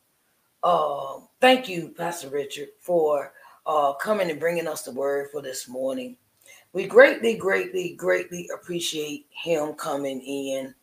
uh, 0.63 1.21
thank 1.41 1.69
you, 1.69 1.95
Pastor 1.97 2.29
Richard, 2.29 2.69
for 2.81 3.33
uh, 3.67 3.95
coming 3.95 4.31
and 4.31 4.39
bringing 4.39 4.69
us 4.69 4.83
the 4.83 4.93
word 4.93 5.31
for 5.33 5.41
this 5.41 5.69
morning. 5.69 6.17
We 6.73 6.87
greatly, 6.87 7.37
greatly, 7.37 7.95
greatly 7.97 8.49
appreciate 8.55 9.27
him 9.31 9.73
coming 9.73 10.21
in, 10.21 10.75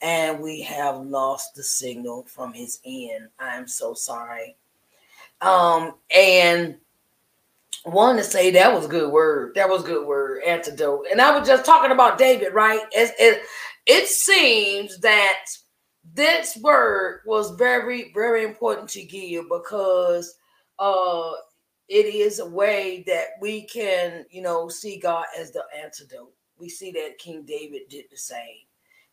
and 0.00 0.40
we 0.40 0.62
have 0.62 1.02
lost 1.02 1.54
the 1.54 1.62
signal 1.62 2.24
from 2.24 2.54
his 2.54 2.80
end. 2.86 3.28
I'm 3.38 3.68
so 3.68 3.92
sorry. 3.92 4.56
Um, 5.42 5.96
and 6.14 6.76
want 7.84 8.18
to 8.18 8.24
say 8.24 8.50
that 8.50 8.72
was 8.72 8.86
a 8.86 8.88
good 8.88 9.12
word. 9.12 9.54
That 9.54 9.68
was 9.68 9.82
a 9.82 9.86
good 9.86 10.06
word, 10.06 10.42
antidote. 10.44 11.06
And 11.10 11.20
I 11.20 11.36
was 11.38 11.46
just 11.46 11.64
talking 11.64 11.92
about 11.92 12.18
David, 12.18 12.52
right? 12.52 12.80
As, 12.96 13.12
as 13.20 13.36
it 13.88 14.06
seems 14.06 14.98
that 14.98 15.46
this 16.14 16.56
word 16.58 17.22
was 17.26 17.52
very, 17.52 18.12
very 18.14 18.44
important 18.44 18.88
to 18.90 19.02
give 19.02 19.46
because 19.48 20.36
uh, 20.78 21.32
it 21.88 22.06
is 22.06 22.38
a 22.38 22.46
way 22.46 23.02
that 23.06 23.28
we 23.40 23.62
can, 23.62 24.26
you 24.30 24.42
know, 24.42 24.68
see 24.68 24.98
God 24.98 25.24
as 25.38 25.52
the 25.52 25.64
antidote. 25.82 26.32
We 26.58 26.68
see 26.68 26.92
that 26.92 27.18
King 27.18 27.44
David 27.44 27.82
did 27.88 28.04
the 28.10 28.16
same. 28.16 28.66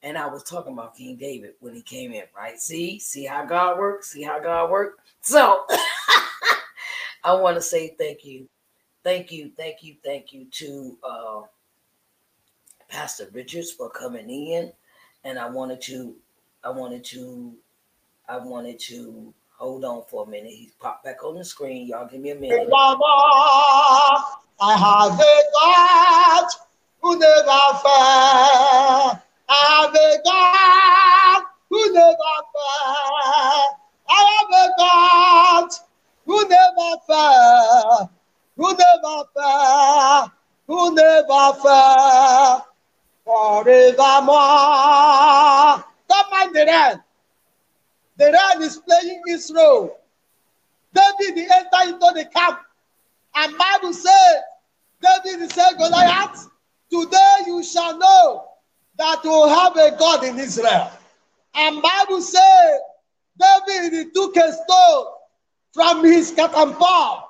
And 0.03 0.17
I 0.17 0.27
was 0.27 0.43
talking 0.43 0.73
about 0.73 0.95
King 0.95 1.15
David 1.15 1.53
when 1.61 1.73
he 1.73 1.81
came 1.81 2.11
in, 2.11 2.23
right? 2.35 2.59
See, 2.59 2.99
see 2.99 3.25
how 3.25 3.45
God 3.45 3.79
works, 3.79 4.11
see 4.11 4.23
how 4.23 4.39
God 4.39 4.69
works. 4.69 5.01
So 5.21 5.65
I 7.23 7.33
want 7.33 7.55
to 7.55 7.61
say 7.61 7.95
thank 7.97 8.25
you, 8.25 8.47
thank 9.03 9.31
you, 9.31 9.51
thank 9.57 9.81
you, 9.81 9.95
thank 10.03 10.33
you 10.33 10.45
to 10.51 10.97
uh, 11.03 11.41
Pastor 12.95 13.27
Richards 13.33 13.71
for 13.73 13.89
coming 13.89 14.29
in, 14.29 14.71
and 15.25 15.37
I 15.37 15.49
wanted 15.49 15.81
to, 15.81 16.15
I 16.63 16.69
wanted 16.69 17.03
to, 17.03 17.53
I 18.29 18.37
wanted 18.37 18.79
to 18.87 19.33
hold 19.57 19.83
on 19.83 20.03
for 20.09 20.23
a 20.23 20.27
minute. 20.29 20.53
He 20.53 20.71
popped 20.79 21.03
back 21.03 21.21
on 21.21 21.35
the 21.35 21.43
screen. 21.43 21.87
Y'all 21.87 22.07
give 22.07 22.21
me 22.21 22.29
a 22.31 22.35
minute. 22.35 22.69
Mama, 22.69 23.03
I 24.61 24.77
have 24.77 25.19
a 25.19 25.41
God 25.59 26.47
who 27.01 27.19
never. 27.19 27.49
I 27.49 29.19
have 29.49 29.93
a 29.93 30.17
God 30.23 31.43
who 31.69 31.91
never. 31.91 32.15
I 34.07 34.23
have 34.31 34.51
a 34.55 34.71
God 34.77 35.69
who 36.25 36.47
never. 36.47 38.09
Who 38.55 38.71
never. 38.71 40.31
Who 40.67 40.95
never. 40.95 42.63
Forevermore. 43.25 44.35
Don't 46.07 46.31
mind 46.31 46.55
the 46.55 46.65
rain. 46.65 47.01
The 48.17 48.25
rain 48.25 48.61
is 48.61 48.77
playing 48.77 49.21
its 49.25 49.51
role. 49.53 49.99
David 50.93 51.37
entered 51.39 51.93
into 51.93 52.11
the 52.13 52.25
camp. 52.33 52.59
And 53.35 53.57
Bible 53.57 53.93
said, 53.93 54.43
David 55.01 55.51
said, 55.51 55.73
Goliath, 55.77 56.47
today 56.89 57.37
you 57.47 57.63
shall 57.63 57.97
know 57.97 58.45
that 58.97 59.23
you 59.23 59.47
have 59.47 59.75
a 59.75 59.97
God 59.97 60.23
in 60.23 60.39
Israel. 60.39 60.89
And 61.55 61.81
Bible 61.81 62.21
said, 62.21 62.79
David 63.37 64.13
took 64.13 64.37
a 64.37 64.53
stone 64.53 65.05
from 65.73 66.05
his 66.05 66.31
catapult 66.31 67.23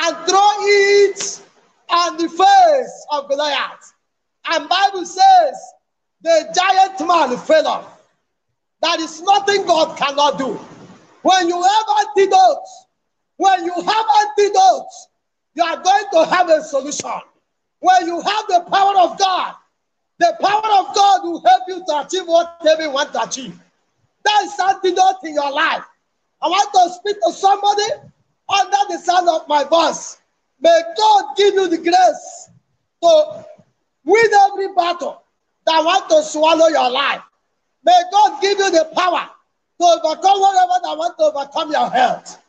and 0.00 0.16
throw 0.26 0.50
it 0.60 1.42
on 1.90 2.16
the 2.16 2.28
face 2.28 3.06
of 3.12 3.28
Goliath. 3.28 3.92
And 4.48 4.68
Bible 4.68 5.04
says, 5.04 5.72
the 6.22 6.52
giant 6.54 7.06
man 7.06 7.36
fell 7.38 7.66
off. 7.66 8.02
There 8.82 9.00
is 9.00 9.22
nothing 9.22 9.66
God 9.66 9.96
cannot 9.96 10.38
do. 10.38 10.58
When 11.22 11.48
you 11.48 11.60
have 11.62 11.86
antidotes, 12.06 12.86
when 13.36 13.64
you 13.64 13.74
have 13.74 14.06
antidotes, 14.20 15.08
you 15.54 15.62
are 15.62 15.82
going 15.82 16.04
to 16.12 16.24
have 16.26 16.48
a 16.48 16.62
solution. 16.62 17.20
When 17.80 18.06
you 18.06 18.20
have 18.20 18.46
the 18.48 18.64
power 18.70 18.98
of 18.98 19.18
God, 19.18 19.54
the 20.18 20.36
power 20.40 20.78
of 20.78 20.94
God 20.94 21.24
will 21.24 21.42
help 21.44 21.62
you 21.68 21.84
to 21.86 22.00
achieve 22.00 22.26
whatever 22.26 22.82
you 22.82 22.90
want 22.90 23.12
to 23.12 23.22
achieve. 23.22 23.58
That 24.24 24.44
is 24.44 24.58
antidote 24.58 25.24
in 25.24 25.34
your 25.34 25.50
life. 25.52 25.84
I 26.42 26.48
want 26.48 26.72
to 26.72 26.94
speak 26.94 27.16
to 27.24 27.32
somebody 27.32 27.84
under 28.48 28.76
the 28.88 28.98
sound 28.98 29.28
of 29.28 29.48
my 29.48 29.64
voice. 29.64 30.18
May 30.60 30.80
God 30.96 31.36
give 31.36 31.54
you 31.54 31.68
the 31.68 31.78
grace 31.78 32.50
to 33.02 33.46
win 34.06 34.30
every 34.50 34.72
battle 34.74 35.22
that 35.66 35.84
want 35.84 36.08
to 36.08 36.22
swallow 36.22 36.68
your 36.68 36.90
life. 36.90 37.20
May 37.84 38.02
God 38.10 38.40
give 38.40 38.58
you 38.58 38.70
the 38.70 38.90
power 38.94 39.28
to 39.78 39.84
overcome 39.84 40.40
whatever 40.40 40.80
that 40.82 40.96
want 40.96 41.18
to 41.18 41.24
overcome 41.24 41.70
your 41.72 41.90
health. 41.90 42.42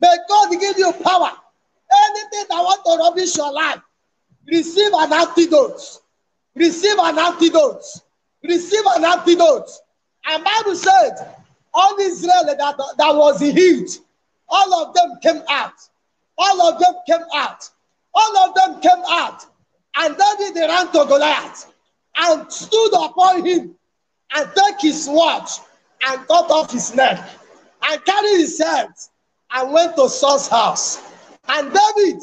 May 0.00 0.14
God 0.28 0.50
give 0.50 0.76
you 0.76 0.92
power. 0.92 1.30
Anything 2.06 2.46
that 2.50 2.60
want 2.60 2.84
to 2.84 2.96
rubbish 2.98 3.36
your 3.36 3.52
life, 3.52 3.80
receive 4.46 4.92
an 4.92 5.12
antidote. 5.12 6.00
Receive 6.54 6.98
an 6.98 7.18
antidote. 7.18 7.84
Receive 8.42 8.84
an 8.96 9.04
antidote. 9.04 9.70
And 10.26 10.44
Bible 10.44 10.74
said, 10.76 11.36
all 11.72 11.96
Israel 11.98 12.44
that, 12.46 12.58
that 12.58 13.14
was 13.14 13.40
healed, 13.40 13.88
all 14.48 14.86
of 14.86 14.94
them 14.94 15.18
came 15.22 15.42
out. 15.48 15.72
All 16.36 16.62
of 16.62 16.80
them 16.80 16.94
came 17.06 17.26
out. 17.34 17.68
All 18.14 18.36
of 18.38 18.54
them 18.54 18.80
came 18.80 19.02
out. 19.08 19.46
And 19.96 20.16
David 20.16 20.60
ran 20.60 20.86
to 20.86 21.04
Goliath 21.06 21.72
and 22.16 22.52
stood 22.52 22.92
upon 22.94 23.44
him 23.44 23.74
and 24.34 24.50
took 24.54 24.80
his 24.80 25.08
watch 25.08 25.50
and 26.06 26.26
cut 26.26 26.50
off 26.50 26.72
his 26.72 26.94
neck 26.94 27.28
and 27.82 28.04
carried 28.04 28.38
his 28.40 28.58
head 28.58 28.88
and 29.52 29.72
went 29.72 29.96
to 29.96 30.08
Saul's 30.08 30.48
house. 30.48 31.02
And 31.48 31.72
David 31.72 32.22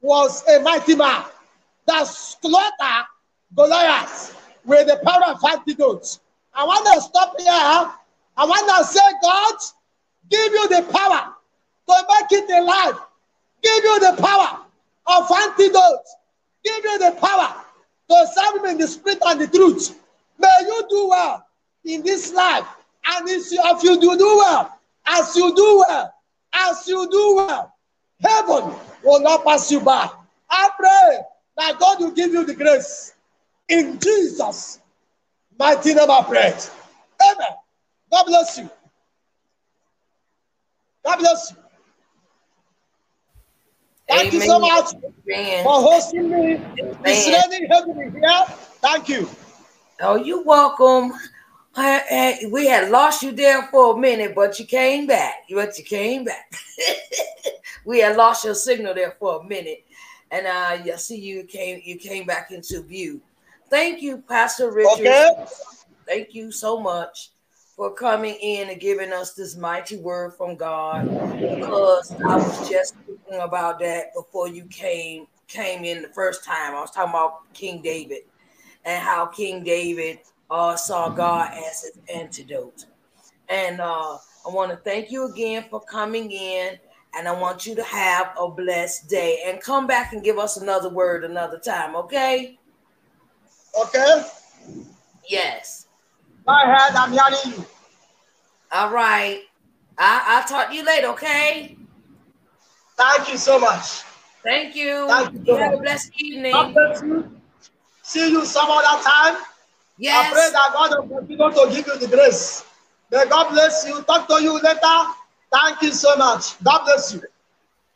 was 0.00 0.46
a 0.48 0.60
mighty 0.60 0.94
man 0.94 1.24
that 1.86 2.06
slaughtered 2.06 3.06
Goliath 3.54 4.40
with 4.64 4.86
the 4.86 4.96
power 5.04 5.34
of 5.34 5.44
antidotes. 5.44 6.20
I 6.54 6.64
want 6.64 6.86
to 6.86 7.00
stop 7.00 7.34
here. 7.38 7.50
I 8.36 8.44
want 8.44 8.68
to 8.78 8.92
say, 8.92 9.00
God, 9.22 9.54
give 10.30 10.52
you 10.52 10.68
the 10.68 10.82
power 10.92 11.34
to 11.88 12.06
make 12.08 12.32
it 12.32 12.50
alive. 12.50 12.98
Give 13.62 13.84
you 13.84 14.00
the 14.00 14.22
power 14.22 14.60
of 15.06 15.30
antidote. 15.30 16.06
Give 16.64 16.84
you 16.84 16.98
the 16.98 17.12
power 17.20 17.64
to 18.08 18.26
serve 18.34 18.64
him 18.64 18.70
in 18.70 18.78
the 18.78 18.86
spirit 18.88 19.18
and 19.26 19.40
the 19.40 19.48
truth. 19.48 19.98
May 20.38 20.58
you 20.62 20.86
do 20.88 21.08
well 21.08 21.46
in 21.84 22.02
this 22.02 22.32
life. 22.32 22.66
And 23.06 23.28
if 23.28 23.50
you 23.82 24.00
do, 24.00 24.16
do 24.16 24.36
well, 24.38 24.78
as 25.06 25.36
you 25.36 25.54
do 25.54 25.84
well, 25.86 26.14
as 26.54 26.88
you 26.88 27.08
do 27.10 27.34
well, 27.36 27.74
heaven 28.22 28.74
will 29.02 29.20
not 29.20 29.44
pass 29.44 29.70
you 29.70 29.80
by. 29.80 30.08
I 30.50 30.70
pray 30.78 31.18
that 31.58 31.78
God 31.78 32.00
will 32.00 32.12
give 32.12 32.32
you 32.32 32.44
the 32.44 32.54
grace. 32.54 33.14
In 33.68 33.98
Jesus' 33.98 34.80
mighty 35.58 35.94
name 35.94 36.10
I 36.10 36.22
pray. 36.22 36.54
Amen. 37.22 37.48
God 38.10 38.24
bless 38.24 38.58
you. 38.58 38.70
God 41.04 41.18
bless 41.18 41.50
you. 41.50 41.63
Thank 44.08 44.34
Amen. 44.34 44.40
you 44.40 44.40
so 44.46 44.58
much 44.58 44.94
Amen. 45.26 45.64
for 45.64 45.72
hosting 45.72 46.30
me. 46.30 46.60
It's 46.76 47.50
raining 47.50 47.68
heavily 47.70 48.10
here. 48.10 48.44
Thank 48.80 49.08
you. 49.08 49.28
Oh, 50.00 50.16
you're 50.16 50.44
welcome. 50.44 51.12
we 51.76 52.66
had 52.66 52.90
lost 52.90 53.22
you 53.22 53.32
there 53.32 53.62
for 53.64 53.96
a 53.96 53.98
minute, 53.98 54.34
but 54.34 54.58
you 54.58 54.66
came 54.66 55.06
back. 55.06 55.34
But 55.50 55.78
you 55.78 55.84
came 55.84 56.24
back. 56.24 56.52
we 57.84 58.00
had 58.00 58.16
lost 58.16 58.44
your 58.44 58.54
signal 58.54 58.94
there 58.94 59.16
for 59.18 59.40
a 59.40 59.44
minute, 59.44 59.84
and 60.30 60.46
uh, 60.46 60.92
I 60.92 60.96
see 60.96 61.18
you 61.18 61.44
came. 61.44 61.80
You 61.84 61.96
came 61.96 62.26
back 62.26 62.50
into 62.50 62.82
view. 62.82 63.20
Thank 63.70 64.02
you, 64.02 64.18
Pastor 64.18 64.70
Richard. 64.70 65.00
Okay. 65.00 65.44
Thank 66.06 66.34
you 66.34 66.52
so 66.52 66.78
much 66.78 67.30
for 67.76 67.92
coming 67.92 68.34
in 68.40 68.70
and 68.70 68.80
giving 68.80 69.12
us 69.12 69.34
this 69.34 69.56
mighty 69.56 69.96
word 69.96 70.34
from 70.34 70.56
God. 70.56 71.06
Because 71.40 72.14
I 72.28 72.36
was 72.36 72.68
just 72.68 72.94
thinking 73.06 73.40
about 73.40 73.78
that 73.80 74.14
before 74.14 74.48
you 74.48 74.64
came 74.66 75.26
came 75.48 75.84
in 75.84 76.02
the 76.02 76.08
first 76.08 76.44
time. 76.44 76.74
I 76.74 76.80
was 76.80 76.90
talking 76.90 77.10
about 77.10 77.52
King 77.52 77.82
David 77.82 78.22
and 78.84 79.02
how 79.02 79.26
King 79.26 79.62
David 79.62 80.20
uh, 80.50 80.76
saw 80.76 81.10
God 81.10 81.50
as 81.52 81.82
his 81.82 81.98
antidote. 82.12 82.86
And 83.48 83.80
uh, 83.80 84.16
I 84.16 84.48
want 84.48 84.70
to 84.70 84.76
thank 84.78 85.10
you 85.10 85.30
again 85.30 85.64
for 85.70 85.80
coming 85.80 86.30
in. 86.30 86.78
And 87.16 87.28
I 87.28 87.38
want 87.38 87.64
you 87.66 87.76
to 87.76 87.82
have 87.84 88.32
a 88.38 88.48
blessed 88.48 89.08
day 89.08 89.44
and 89.46 89.60
come 89.60 89.86
back 89.86 90.12
and 90.12 90.24
give 90.24 90.38
us 90.38 90.56
another 90.56 90.88
word 90.88 91.24
another 91.24 91.60
time, 91.60 91.94
okay? 91.94 92.58
Okay. 93.80 94.22
Yes. 95.28 95.83
Go 96.46 96.52
ahead, 96.52 96.92
I'm 96.94 97.12
you. 97.12 97.64
All 98.72 98.90
right. 98.92 99.42
I, 99.96 100.22
I'll 100.26 100.48
talk 100.48 100.68
to 100.68 100.74
you 100.74 100.84
later, 100.84 101.08
okay? 101.08 101.76
Thank 102.96 103.30
you 103.30 103.38
so 103.38 103.58
much. 103.58 104.02
Thank 104.42 104.76
you. 104.76 105.06
Thank 105.08 105.32
you, 105.32 105.40
so 105.46 105.56
you 105.56 105.62
have 105.62 105.74
a 105.74 105.78
blessed 105.78 106.12
evening. 106.18 106.52
God 106.52 106.74
bless 106.74 107.02
you. 107.02 107.30
See 108.02 108.30
you 108.30 108.44
some 108.44 108.66
other 108.68 109.02
time. 109.02 109.42
Yes. 109.96 110.26
I 110.26 110.32
pray 110.32 110.50
that 110.52 110.70
God 110.74 111.08
will 111.08 111.20
continue 111.20 111.50
to 111.50 111.74
give 111.74 111.86
you 111.86 112.06
the 112.06 112.14
grace. 112.14 112.64
May 113.10 113.24
God 113.28 113.50
bless 113.50 113.86
you. 113.86 114.02
Talk 114.02 114.28
to 114.28 114.42
you 114.42 114.60
later. 114.60 115.04
Thank 115.50 115.82
you 115.82 115.92
so 115.92 116.14
much. 116.16 116.62
God 116.62 116.84
bless 116.84 117.14
you. 117.14 117.22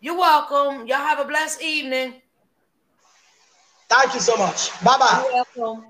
You're 0.01 0.17
welcome. 0.17 0.87
Y'all 0.87 0.99
have 0.99 1.19
a 1.19 1.25
blessed 1.25 1.61
evening. 1.61 2.15
Thank 3.91 4.15
you 4.15 4.21
so 4.21 4.37
much. 4.37 4.71
Bye 4.85 4.97
bye. 4.99 5.23
You're 5.25 5.45
welcome. 5.57 5.85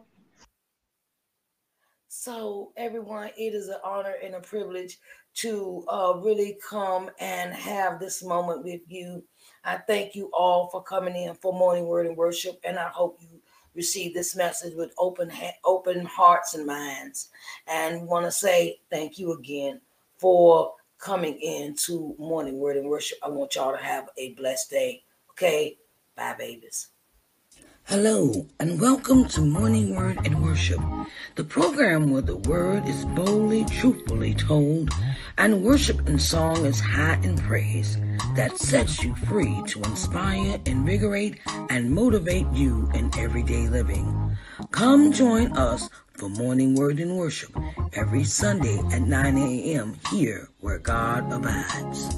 So, 2.21 2.73
everyone, 2.77 3.31
it 3.39 3.55
is 3.55 3.69
an 3.69 3.79
honor 3.85 4.16
and 4.21 4.35
a 4.35 4.41
privilege 4.41 4.99
to 5.35 5.85
uh, 5.87 6.14
really 6.16 6.59
come 6.69 7.11
and 7.21 7.55
have 7.55 8.01
this 8.01 8.25
moment 8.25 8.64
with 8.64 8.81
you. 8.89 9.23
I 9.62 9.77
thank 9.77 10.16
you 10.16 10.29
all 10.33 10.69
for 10.69 10.83
coming 10.83 11.14
in 11.14 11.37
for 11.37 11.53
morning 11.53 11.87
word 11.87 12.07
and 12.07 12.16
worship, 12.16 12.59
and 12.64 12.77
I 12.77 12.89
hope 12.89 13.19
you 13.21 13.41
receive 13.77 14.14
this 14.14 14.35
message 14.35 14.75
with 14.75 14.93
open 14.99 15.31
open 15.64 16.05
hearts 16.07 16.55
and 16.55 16.66
minds. 16.66 17.29
And 17.69 18.09
want 18.09 18.27
to 18.27 18.33
say 18.33 18.81
thank 18.91 19.21
you 19.21 19.35
again 19.35 19.81
for 20.16 20.75
coming 20.99 21.39
in 21.39 21.77
to 21.87 22.16
morning 22.19 22.59
word 22.59 22.79
and 22.79 22.89
worship. 22.89 23.19
I 23.23 23.29
want 23.29 23.55
y'all 23.55 23.71
to 23.71 23.79
have 23.79 24.09
a 24.19 24.35
blessed 24.35 24.71
day. 24.71 25.05
Okay, 25.31 25.79
bye, 26.16 26.35
babies. 26.37 26.89
Hello, 27.89 28.45
and 28.61 28.78
welcome 28.78 29.26
to 29.28 29.41
Morning 29.41 29.97
Word 29.97 30.18
and 30.26 30.45
Worship, 30.45 30.78
the 31.36 31.43
program 31.43 32.11
where 32.11 32.20
the 32.20 32.36
word 32.36 32.86
is 32.86 33.07
boldly, 33.07 33.64
truthfully 33.64 34.34
told, 34.34 34.91
and 35.39 35.62
worship 35.62 36.07
and 36.07 36.20
song 36.20 36.66
is 36.66 36.80
high 36.80 37.18
in 37.22 37.39
praise 37.39 37.97
that 38.36 38.59
sets 38.59 39.03
you 39.03 39.14
free 39.14 39.62
to 39.68 39.80
inspire, 39.84 40.61
invigorate, 40.66 41.41
and 41.70 41.91
motivate 41.91 42.47
you 42.53 42.91
in 42.93 43.11
everyday 43.18 43.66
living. 43.68 44.36
Come 44.70 45.11
join 45.11 45.57
us 45.57 45.89
for 46.12 46.28
Morning 46.28 46.74
Word 46.74 47.01
and 47.01 47.16
Worship 47.16 47.57
every 47.95 48.24
Sunday 48.24 48.76
at 48.93 49.01
9 49.01 49.39
a.m. 49.39 49.97
here 50.11 50.51
where 50.61 50.78
God 50.78 51.32
abides. 51.32 52.14